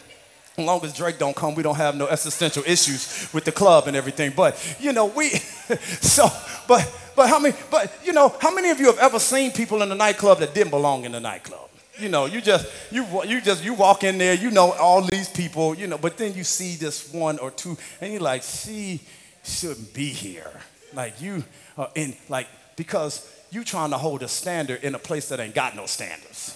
[0.58, 3.88] as long as Drake don't come, we don't have no existential issues with the club
[3.88, 4.32] and everything.
[4.34, 5.28] But you know, we
[6.00, 6.28] so
[6.66, 9.82] but but how many but you know, how many of you have ever seen people
[9.82, 11.68] in the nightclub that didn't belong in the nightclub?
[11.98, 15.28] You know, you just you you just you walk in there, you know all these
[15.28, 19.00] people, you know, but then you see this one or two, and you're like, she
[19.42, 20.50] shouldn't be here.
[20.96, 21.44] Like you
[21.76, 25.54] are in like because you trying to hold a standard in a place that ain't
[25.54, 26.54] got no standards.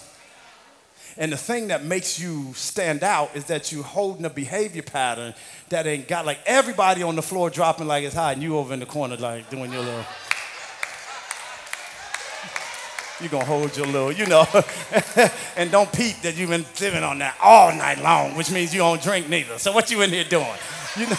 [1.17, 5.33] And the thing that makes you stand out is that you holding a behavior pattern
[5.69, 8.73] that ain't got like everybody on the floor dropping like it's hot, and you over
[8.73, 10.05] in the corner like doing your little
[13.19, 14.47] you're gonna hold your little, you know,
[15.55, 18.79] and don't peep that you've been living on that all night long, which means you
[18.79, 19.59] don't drink neither.
[19.59, 20.47] So what you in here doing?
[20.97, 21.17] You know,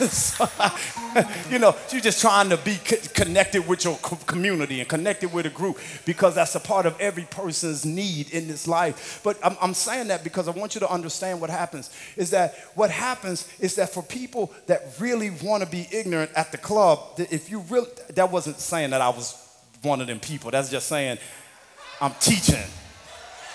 [1.50, 2.76] you know, you're just trying to be
[3.14, 7.24] connected with your community and connected with a group because that's a part of every
[7.24, 9.20] person's need in this life.
[9.22, 12.54] But I'm, I'm saying that because I want you to understand what happens is that
[12.74, 17.00] what happens is that for people that really want to be ignorant at the club,
[17.18, 19.40] if you really, that wasn't saying that I was
[19.82, 20.50] one of them people.
[20.50, 21.18] That's just saying
[22.00, 22.64] I'm teaching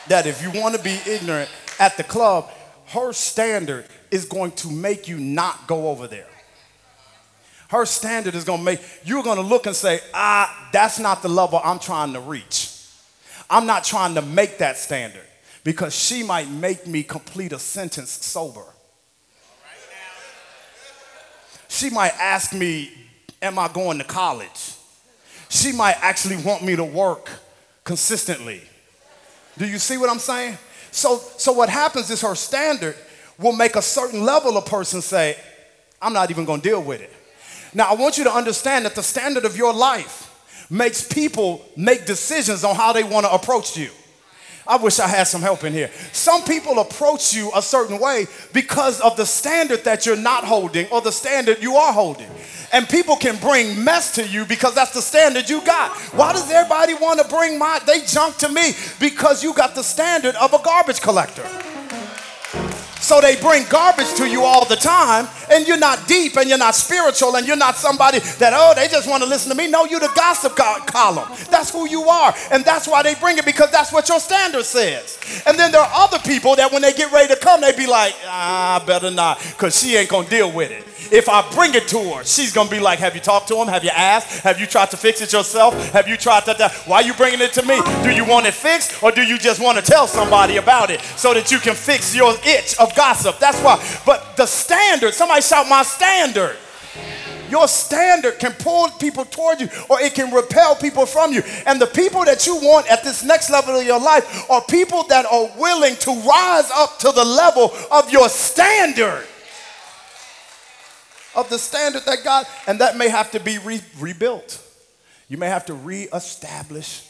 [0.07, 2.49] that if you want to be ignorant at the club,
[2.87, 6.27] her standard is going to make you not go over there.
[7.69, 11.21] Her standard is going to make you're going to look and say, "Ah, that's not
[11.21, 12.75] the level I'm trying to reach.
[13.49, 15.25] I'm not trying to make that standard
[15.63, 18.65] because she might make me complete a sentence sober."
[21.67, 22.91] She might ask me,
[23.41, 24.73] "Am I going to college?"
[25.49, 27.29] she might actually want me to work
[27.83, 28.61] consistently.
[29.57, 30.57] Do you see what I'm saying?
[30.91, 32.95] So, so what happens is her standard
[33.39, 35.37] will make a certain level of person say,
[36.01, 37.11] I'm not even gonna deal with it.
[37.73, 40.25] Now, I want you to understand that the standard of your life
[40.69, 43.89] makes people make decisions on how they wanna approach you.
[44.67, 45.89] I wish I had some help in here.
[46.11, 50.85] Some people approach you a certain way because of the standard that you're not holding
[50.91, 52.29] or the standard you are holding.
[52.71, 55.97] And people can bring mess to you because that's the standard you got.
[56.13, 58.73] Why does everybody want to bring my they junk to me?
[58.99, 61.49] Because you got the standard of a garbage collector.
[63.09, 66.59] So they bring garbage to you all the time, and you're not deep and you're
[66.59, 69.65] not spiritual and you're not somebody that, oh, they just want to listen to me.
[69.65, 71.27] No, you're the gossip co- column.
[71.49, 72.35] That's who you are.
[72.51, 75.17] And that's why they bring it because that's what your standard says.
[75.47, 77.87] And then there are other people that when they get ready to come, they be
[77.87, 80.85] like, ah, better not, because she ain't going to deal with it.
[81.11, 83.55] If I bring it to her, she's going to be like, have you talked to
[83.55, 83.67] him?
[83.67, 84.41] Have you asked?
[84.41, 85.73] Have you tried to fix it yourself?
[85.91, 87.81] Have you tried to, why are you bringing it to me?
[88.03, 91.01] Do you want it fixed or do you just want to tell somebody about it
[91.01, 93.39] so that you can fix your itch of gossip?
[93.39, 93.83] That's why.
[94.05, 96.57] But the standard, somebody shout my standard.
[97.49, 101.41] Your standard can pull people toward you or it can repel people from you.
[101.65, 105.03] And the people that you want at this next level of your life are people
[105.05, 109.25] that are willing to rise up to the level of your standard
[111.35, 114.65] of the standard that God, and that may have to be re- rebuilt.
[115.27, 117.05] You may have to reestablish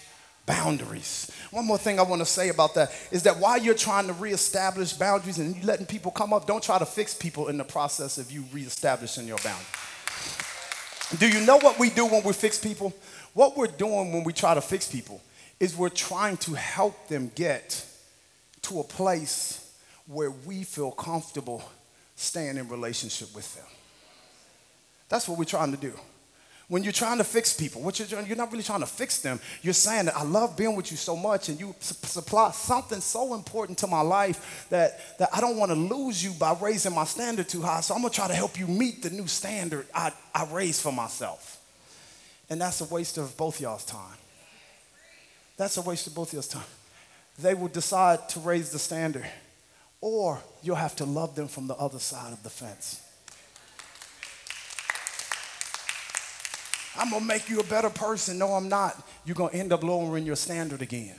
[0.45, 1.31] boundaries.
[1.51, 4.13] One more thing I want to say about that is that while you're trying to
[4.13, 7.63] reestablish boundaries and you letting people come up, don't try to fix people in the
[7.63, 9.67] process of you reestablishing your boundaries.
[11.17, 12.93] Do you know what we do when we fix people?
[13.33, 15.21] What we're doing when we try to fix people
[15.59, 17.85] is we're trying to help them get
[18.63, 19.73] to a place
[20.07, 21.63] where we feel comfortable
[22.15, 23.65] staying in relationship with them.
[25.09, 25.93] That's what we're trying to do.
[26.67, 29.39] When you're trying to fix people, what you're, you're not really trying to fix them.
[29.63, 33.01] You're saying that I love being with you so much, and you su- supply something
[33.01, 36.93] so important to my life that, that I don't want to lose you by raising
[36.93, 37.81] my standard too high.
[37.81, 40.91] So I'm gonna try to help you meet the new standard I, I raised for
[40.91, 41.59] myself.
[42.51, 44.17] And that's a waste of both y'all's time.
[45.57, 46.63] That's a waste of both y'all's time.
[47.39, 49.25] They will decide to raise the standard
[50.01, 53.01] or you'll have to love them from the other side of the fence.
[56.99, 58.37] I'm gonna make you a better person.
[58.37, 59.01] No, I'm not.
[59.25, 61.15] You're gonna end up lowering your standard again.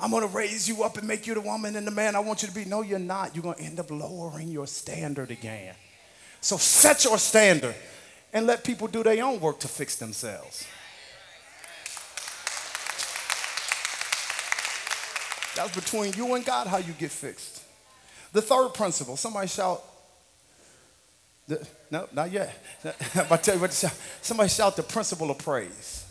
[0.00, 2.40] I'm gonna raise you up and make you the woman and the man I want
[2.40, 2.64] you to be.
[2.64, 3.36] No, you're not.
[3.36, 5.74] You're gonna end up lowering your standard again.
[6.40, 7.74] So set your standard
[8.32, 10.66] and let people do their own work to fix themselves.
[15.54, 17.62] That's between you and God how you get fixed.
[18.32, 19.82] The third principle, somebody shout,
[21.50, 22.56] the, no, not yet.
[22.82, 26.06] but I tell you what, somebody shout the principle of praise.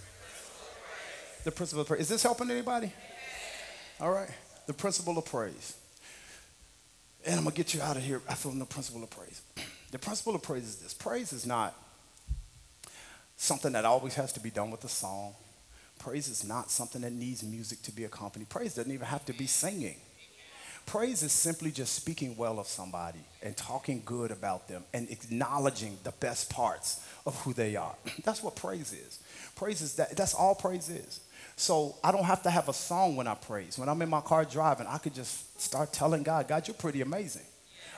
[1.46, 2.02] The principle of praise.
[2.02, 2.92] Is this helping anybody?
[4.02, 4.30] All right.
[4.68, 5.78] The principle of praise.
[7.26, 8.22] And I'm going to get you out of here.
[8.28, 9.42] I feel the principle of praise.
[9.92, 11.74] The principle of praise is this praise is not
[13.38, 15.34] something that always has to be done with a song.
[15.98, 18.50] Praise is not something that needs music to be accompanied.
[18.50, 19.96] Praise doesn't even have to be singing.
[20.90, 26.00] Praise is simply just speaking well of somebody and talking good about them and acknowledging
[26.04, 27.94] the best parts of who they are.
[28.24, 29.20] That's what praise is.
[29.56, 31.20] Praise is that that's all praise is.
[31.58, 33.78] So I don't have to have a song when I praise.
[33.78, 37.02] When I'm in my car driving, I could just start telling God, God, you're pretty
[37.02, 37.46] amazing.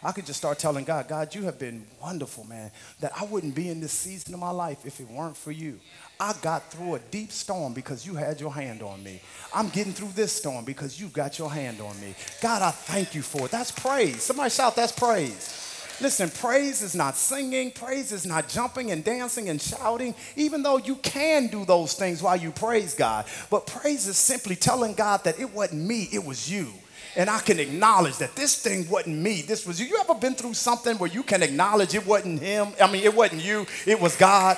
[0.03, 2.71] I could just start telling God, God, you have been wonderful, man.
[2.99, 5.79] That I wouldn't be in this season of my life if it weren't for you.
[6.21, 9.19] I got through a deep storm because you had your hand on me.
[9.55, 12.13] I'm getting through this storm because you've got your hand on me.
[12.43, 13.51] God, I thank you for it.
[13.51, 14.21] That's praise.
[14.21, 15.57] Somebody shout, that's praise.
[15.99, 20.77] Listen, praise is not singing, praise is not jumping and dancing and shouting, even though
[20.77, 23.25] you can do those things while you praise God.
[23.49, 26.71] But praise is simply telling God that it wasn't me, it was you
[27.15, 29.41] and I can acknowledge that this thing wasn't me.
[29.41, 29.87] This was you.
[29.87, 32.69] You ever been through something where you can acknowledge it wasn't him?
[32.79, 34.57] I mean, it wasn't you, it was God.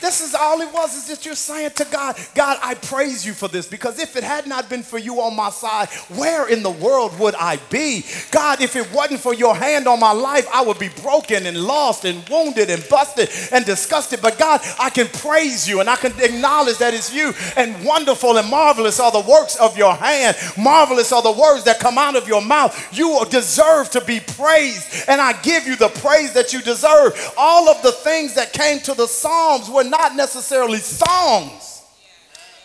[0.00, 3.32] This is all it was, is just you're saying to God, God, I praise you
[3.32, 6.62] for this because if it had not been for you on my side, where in
[6.62, 8.04] the world would I be?
[8.30, 11.56] God, if it wasn't for your hand on my life, I would be broken and
[11.58, 14.20] lost and wounded and busted and disgusted.
[14.22, 17.32] But God, I can praise you and I can acknowledge that it's you.
[17.56, 20.36] And wonderful and marvelous are the works of your hand.
[20.56, 22.76] Marvelous are the words that come out of your mouth.
[22.96, 27.32] You deserve to be praised, and I give you the praise that you deserve.
[27.36, 31.82] All of the things that came to the Psalms were not necessarily songs.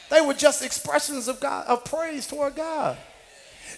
[0.10, 2.98] They were just expressions of God, of praise toward God.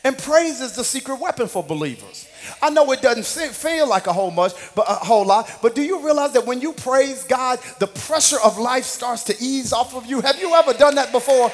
[0.04, 2.28] And praise is the secret weapon for believers.
[2.62, 5.50] I know it doesn't feel like a whole much, but a whole lot.
[5.62, 9.36] But do you realize that when you praise God, the pressure of life starts to
[9.40, 10.22] ease off of you?
[10.22, 11.52] Have you ever done that before?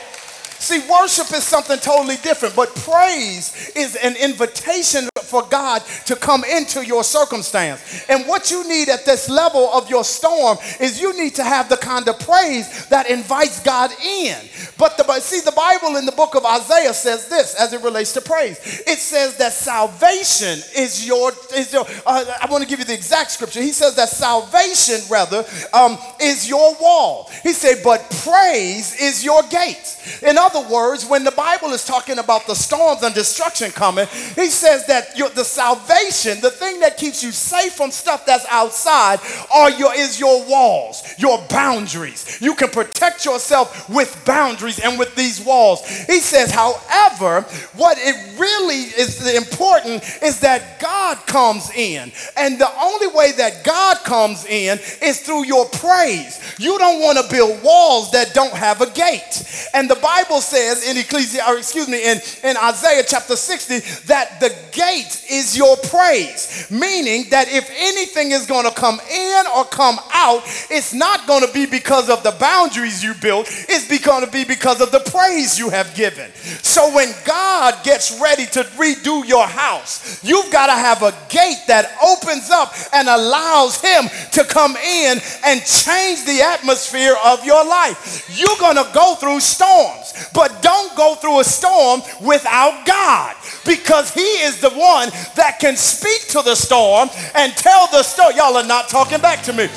[0.63, 6.45] See, worship is something totally different, but praise is an invitation for God to come
[6.45, 8.05] into your circumstance.
[8.07, 11.67] And what you need at this level of your storm is you need to have
[11.67, 14.37] the kind of praise that invites God in.
[14.77, 18.13] But the, see, the Bible in the book of Isaiah says this as it relates
[18.13, 18.83] to praise.
[18.87, 22.93] It says that salvation is your, is your uh, I want to give you the
[22.93, 23.61] exact scripture.
[23.61, 25.43] He says that salvation, rather,
[25.73, 27.29] um, is your wall.
[27.43, 29.97] He said, but praise is your gate.
[30.21, 34.07] In other other words, when the Bible is talking about the storms and destruction coming,
[34.35, 39.19] he says that the salvation, the thing that keeps you safe from stuff that's outside,
[39.53, 42.39] are your, is your walls, your boundaries.
[42.41, 45.85] You can protect yourself with boundaries and with these walls.
[46.05, 47.41] He says, however,
[47.75, 52.11] what it really is important is that God comes in.
[52.37, 56.39] And the only way that God comes in is through your praise.
[56.59, 59.69] You don't want to build walls that don't have a gate.
[59.73, 64.39] And the Bible says in Ecclesiastes, or excuse me, in, in Isaiah chapter 60, that
[64.39, 66.67] the gate is your praise.
[66.69, 71.45] Meaning that if anything is going to come in or come out, it's not going
[71.45, 74.99] to be because of the boundaries you built, it's going to be because of the
[75.11, 76.31] praise you have given.
[76.61, 81.63] So when God gets ready to redo your house, you've got to have a gate
[81.67, 87.65] that opens up and allows Him to come in and change the atmosphere of your
[87.65, 88.29] life.
[88.37, 94.13] You're going to go through storms, but don't go through a storm without God because
[94.13, 98.33] He is the one that can speak to the storm and tell the storm.
[98.35, 99.67] Y'all are not talking back to me.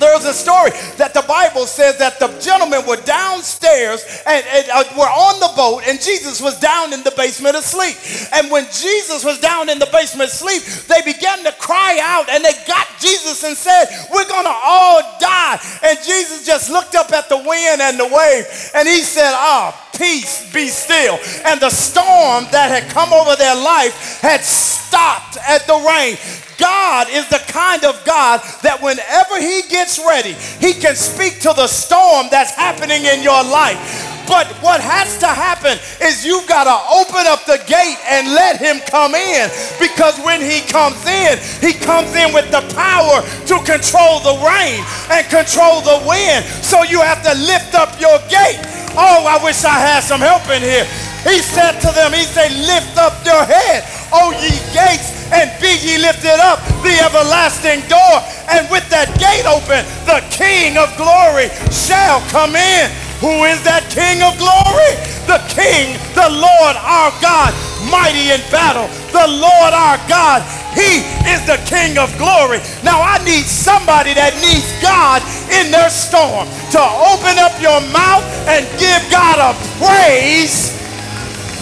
[0.00, 4.84] There's a story that the Bible says that the gentlemen were downstairs and, and uh,
[4.96, 7.96] were on the boat, and Jesus was down in the basement asleep.
[8.32, 12.44] And when Jesus was down in the basement asleep, they began to cry out and
[12.44, 15.58] they got Jesus and said, We're going to all die.
[15.82, 19.72] And Jesus just looked up at the wind and the wave and he said, Ah,
[19.72, 21.18] oh, peace be still.
[21.44, 26.16] And the storm that had come over their life had stopped at the rain.
[26.58, 31.52] God is the kind of God that whenever He gets ready, He can speak to
[31.54, 34.10] the storm that's happening in your life.
[34.26, 38.56] But what has to happen is you've got to open up the gate and let
[38.56, 39.52] him come in.
[39.76, 44.80] Because when he comes in, he comes in with the power to control the rain
[45.12, 46.44] and control the wind.
[46.64, 48.60] So you have to lift up your gate.
[48.96, 50.86] Oh, I wish I had some help in here.
[51.24, 55.74] He said to them, He said, Lift up your head, O ye gates, and be
[55.82, 58.16] ye lifted up, the everlasting door.
[58.46, 62.86] And with that gate open, the King of glory shall come in.
[63.18, 64.94] Who is that King of glory?
[65.26, 67.50] The King, the Lord our God,
[67.90, 68.86] mighty in battle.
[69.10, 70.44] The Lord our God,
[70.76, 72.62] He is the King of glory.
[72.86, 78.22] Now I need somebody that needs God in their storm to open up your mouth
[78.46, 80.76] and give God a praise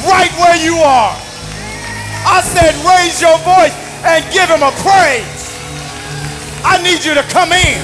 [0.05, 1.14] right where you are.
[2.27, 3.75] I said, raise your voice
[4.07, 5.53] and give him a praise.
[6.62, 7.79] I need you to come in.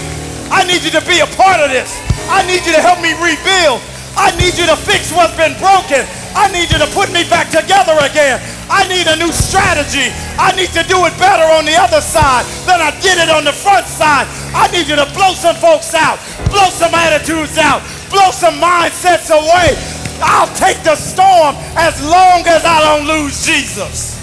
[0.50, 1.92] I need you to be a part of this.
[2.30, 3.82] I need you to help me rebuild.
[4.18, 6.02] I need you to fix what's been broken.
[6.34, 8.42] I need you to put me back together again.
[8.66, 10.10] I need a new strategy.
[10.36, 13.44] I need to do it better on the other side than I did it on
[13.44, 14.26] the front side.
[14.54, 16.18] I need you to blow some folks out,
[16.50, 17.80] blow some attitudes out,
[18.10, 19.78] blow some mindsets away.
[20.20, 24.17] I'll take the storm as long as I don't lose Jesus.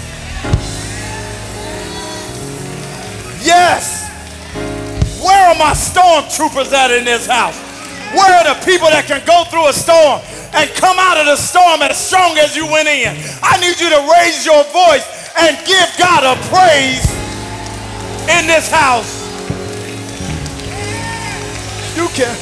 [3.40, 4.06] Yes.
[5.22, 7.58] Where are my stormtroopers at in this house?
[8.14, 10.22] Where are the people that can go through a storm
[10.54, 13.10] and come out of the storm as strong as you went in?
[13.42, 15.04] I need you to raise your voice
[15.36, 17.04] and give God a praise
[18.30, 19.26] in this house.
[21.96, 22.36] You can.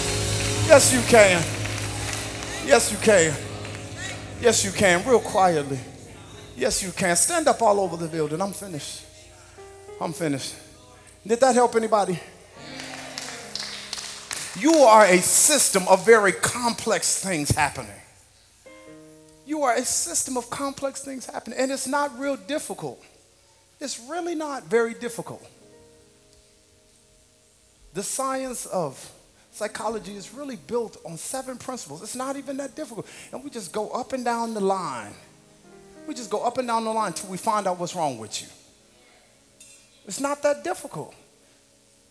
[0.69, 1.43] Yes, you can.
[2.67, 3.35] Yes, you can.
[4.41, 5.07] Yes, you can.
[5.09, 5.79] Real quietly.
[6.57, 7.17] Yes, you can.
[7.17, 8.41] Stand up all over the building.
[8.41, 9.03] I'm finished.
[10.01, 10.55] I'm finished.
[11.27, 12.21] Did that help anybody?
[14.59, 17.91] You are a system of very complex things happening.
[19.47, 23.03] You are a system of complex things happening, and it's not real difficult.
[23.81, 25.45] It's really not very difficult.
[27.95, 29.13] The science of
[29.53, 32.03] psychology is really built on seven principles.
[32.03, 33.07] It's not even that difficult.
[33.33, 35.15] And we just go up and down the line.
[36.07, 38.43] We just go up and down the line until we find out what's wrong with
[38.43, 38.49] you.
[40.07, 41.15] It's not that difficult.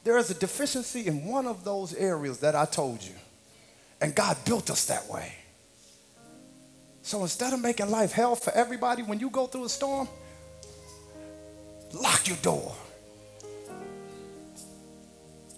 [0.03, 3.13] There is a deficiency in one of those areas that I told you.
[4.01, 5.33] And God built us that way.
[7.03, 10.07] So instead of making life hell for everybody, when you go through a storm,
[11.93, 12.73] lock your door.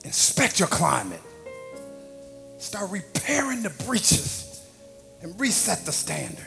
[0.04, 1.22] Inspect your climate.
[2.58, 4.64] Start repairing the breaches
[5.22, 6.46] and reset the standard.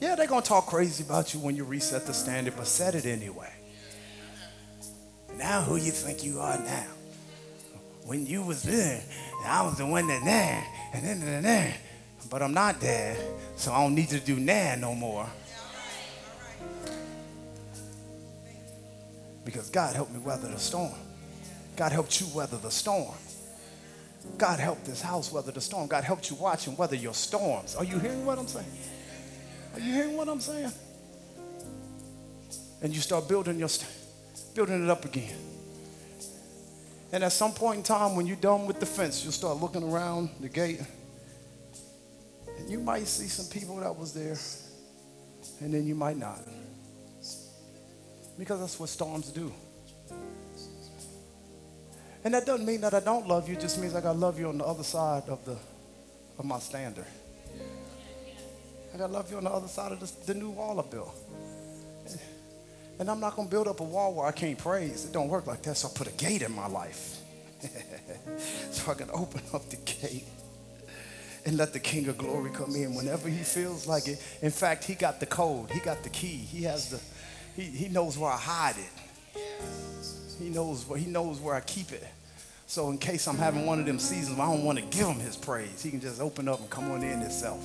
[0.00, 2.94] Yeah, they're going to talk crazy about you when you reset the standard, but set
[2.94, 3.55] it anyway.
[5.36, 6.86] Now, who you think you are now?
[8.04, 9.02] When you was there,
[9.44, 10.64] I was the one that there,
[10.94, 11.74] and then and there.
[12.30, 13.16] But I'm not there,
[13.56, 15.26] so I don't need to do now no more.
[19.44, 20.94] Because God helped me weather the storm.
[21.76, 23.14] God helped you weather the storm.
[24.38, 25.86] God helped this house weather the storm.
[25.86, 27.76] God helped you watch and weather your storms.
[27.76, 28.66] Are you hearing what I'm saying?
[29.74, 30.72] Are you hearing what I'm saying?
[32.82, 33.68] And you start building your
[34.56, 35.36] building it up again.
[37.12, 39.84] And at some point in time, when you're done with the fence, you'll start looking
[39.84, 40.80] around the gate.
[42.58, 44.36] And you might see some people that was there,
[45.60, 46.40] and then you might not.
[48.38, 49.52] Because that's what storms do.
[52.24, 54.40] And that doesn't mean that I don't love you, it just means I gotta love
[54.40, 55.56] you on the other side of the
[56.38, 57.06] of my standard.
[58.92, 61.14] I gotta love you on the other side of the, the new wall I built.
[62.98, 65.04] And I'm not gonna build up a wall where I can't praise.
[65.04, 65.76] It don't work like that.
[65.76, 67.18] So I put a gate in my life.
[68.70, 70.24] so I can open up the gate
[71.44, 74.22] and let the King of Glory come in whenever he feels like it.
[74.42, 77.00] In fact, he got the code, he got the key, he has the,
[77.54, 79.40] he, he knows where I hide it.
[80.38, 82.04] He knows where he knows where I keep it.
[82.66, 85.20] So in case I'm having one of them seasons I don't want to give him
[85.20, 87.64] his praise, he can just open up and come on in himself.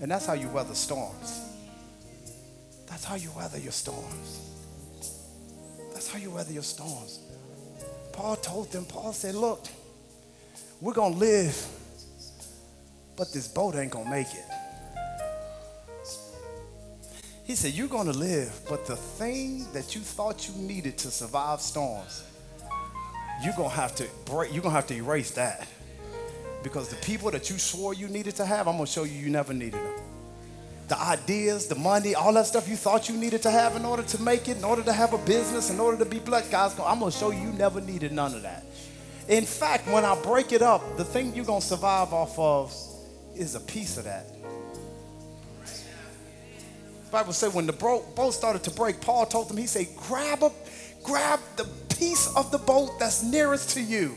[0.00, 1.47] And that's how you weather storms.
[2.88, 4.40] That's how you weather your storms.
[5.92, 7.20] That's how you weather your storms.
[8.12, 9.66] Paul told them, Paul said, look,
[10.80, 11.66] we're going to live,
[13.16, 14.44] but this boat ain't going to make it.
[17.48, 21.10] He said, You're going to live, but the thing that you thought you needed to
[21.10, 22.22] survive storms,
[23.42, 25.66] you're going to have to break, you're going to have to erase that.
[26.62, 29.14] Because the people that you swore you needed to have, I'm going to show you
[29.14, 29.94] you never needed them.
[30.88, 34.02] The ideas, the money, all that stuff you thought you needed to have in order
[34.02, 36.72] to make it, in order to have a business, in order to be blessed, guys,
[36.80, 38.64] I'm going to show you you never needed none of that.
[39.28, 42.74] In fact, when I break it up, the thing you're going to survive off of
[43.36, 44.26] is a piece of that.
[47.10, 50.50] Bible said when the boat started to break, Paul told them, he said, grab a,
[51.02, 51.64] grab the
[51.94, 54.14] piece of the boat that's nearest to you.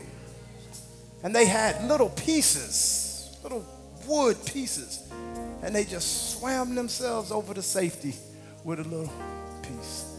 [1.22, 3.64] And they had little pieces, little
[4.06, 5.01] wood pieces.
[5.62, 8.14] And they just swam themselves over to safety
[8.64, 9.12] with a little
[9.62, 10.12] piece.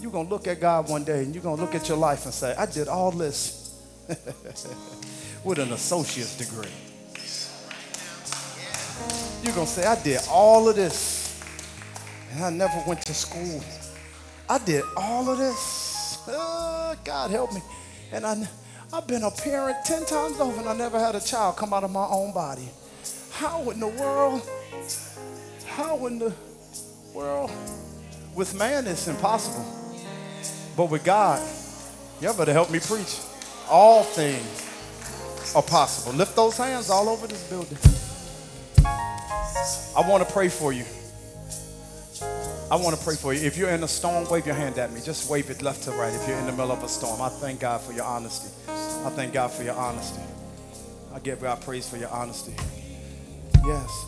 [0.00, 1.98] You're going to look at God one day and you're going to look at your
[1.98, 3.80] life and say, I did all this
[5.44, 6.70] with an associate's degree.
[9.42, 11.42] You're going to say, I did all of this
[12.32, 13.62] and I never went to school.
[14.48, 16.28] I did all of this.
[16.28, 17.60] Uh, God help me.
[18.12, 18.48] And I,
[18.92, 21.84] I've been a parent 10 times over and I never had a child come out
[21.84, 22.68] of my own body.
[23.32, 24.48] How in the world?
[25.66, 26.32] How in the
[27.14, 27.50] world?
[28.34, 29.64] With man, it's impossible.
[30.76, 31.46] But with God,
[32.20, 33.18] y'all better help me preach.
[33.68, 34.66] All things
[35.54, 36.16] are possible.
[36.16, 37.78] Lift those hands all over this building.
[39.96, 40.84] I want to pray for you.
[42.70, 43.46] I want to pray for you.
[43.46, 45.00] If you're in a storm, wave your hand at me.
[45.00, 47.20] Just wave it left to right if you're in the middle of a storm.
[47.22, 48.50] I thank God for your honesty.
[48.68, 50.20] I thank God for your honesty.
[51.14, 52.54] I give God praise for your honesty.
[53.68, 54.06] Yes.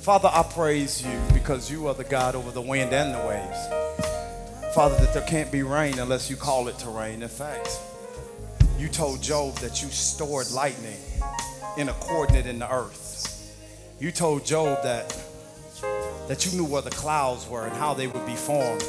[0.00, 4.74] Father, I praise you because you are the God over the wind and the waves.
[4.74, 7.22] Father, that there can't be rain unless you call it to rain.
[7.22, 7.80] In fact,
[8.78, 10.98] you told Job that you stored lightning
[11.78, 13.56] in a coordinate in the earth.
[13.98, 15.18] You told Job that
[16.28, 18.84] that you knew where the clouds were and how they would be formed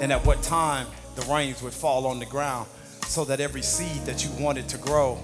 [0.00, 2.68] and at what time the rains would fall on the ground
[3.06, 5.18] so that every seed that you wanted to grow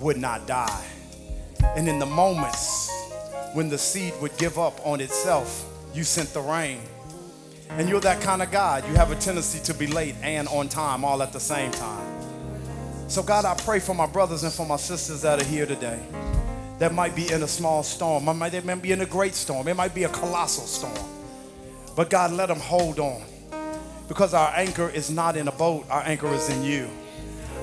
[0.00, 0.84] would not die.
[1.76, 2.90] And in the moments
[3.52, 5.64] when the seed would give up on itself,
[5.94, 6.80] you sent the rain.
[7.70, 8.86] And you're that kind of God.
[8.88, 12.06] You have a tendency to be late and on time all at the same time.
[13.08, 16.00] So, God, I pray for my brothers and for my sisters that are here today
[16.78, 18.26] that might be in a small storm.
[18.26, 19.66] They might be in a great storm.
[19.68, 21.08] It might be a colossal storm.
[21.96, 23.22] But God, let them hold on.
[24.06, 26.88] Because our anchor is not in a boat, our anchor is in you.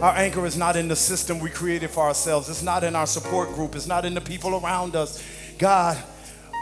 [0.02, 2.50] Our anchor is not in the system we created for ourselves.
[2.50, 3.76] It's not in our support group.
[3.76, 5.24] It's not in the people around us.
[5.58, 5.98] God,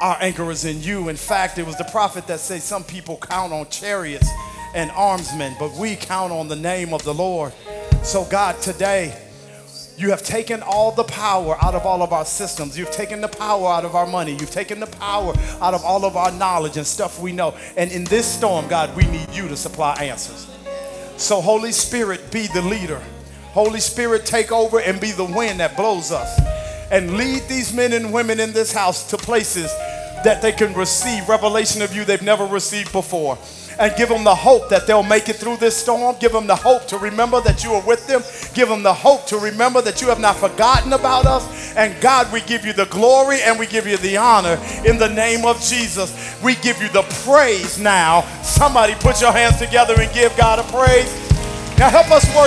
[0.01, 1.09] our anchor is in you.
[1.09, 4.29] In fact, it was the prophet that said some people count on chariots
[4.75, 7.53] and armsmen, but we count on the name of the Lord.
[8.03, 9.17] So, God, today,
[9.97, 12.77] you have taken all the power out of all of our systems.
[12.77, 14.31] You've taken the power out of our money.
[14.31, 17.55] You've taken the power out of all of our knowledge and stuff we know.
[17.77, 20.47] And in this storm, God, we need you to supply answers.
[21.17, 23.01] So, Holy Spirit, be the leader.
[23.53, 26.39] Holy Spirit, take over and be the wind that blows us.
[26.91, 29.71] And lead these men and women in this house to places
[30.23, 33.37] that they can receive revelation of you they've never received before
[33.79, 36.15] and give them the hope that they'll make it through this storm.
[36.19, 38.21] Give them the hope to remember that you are with them.
[38.53, 41.75] Give them the hope to remember that you have not forgotten about us.
[41.75, 45.09] And God, we give you the glory and we give you the honor in the
[45.09, 46.13] name of Jesus.
[46.43, 48.21] We give you the praise now.
[48.43, 51.11] Somebody put your hands together and give God a praise.
[51.77, 52.41] Now help us work.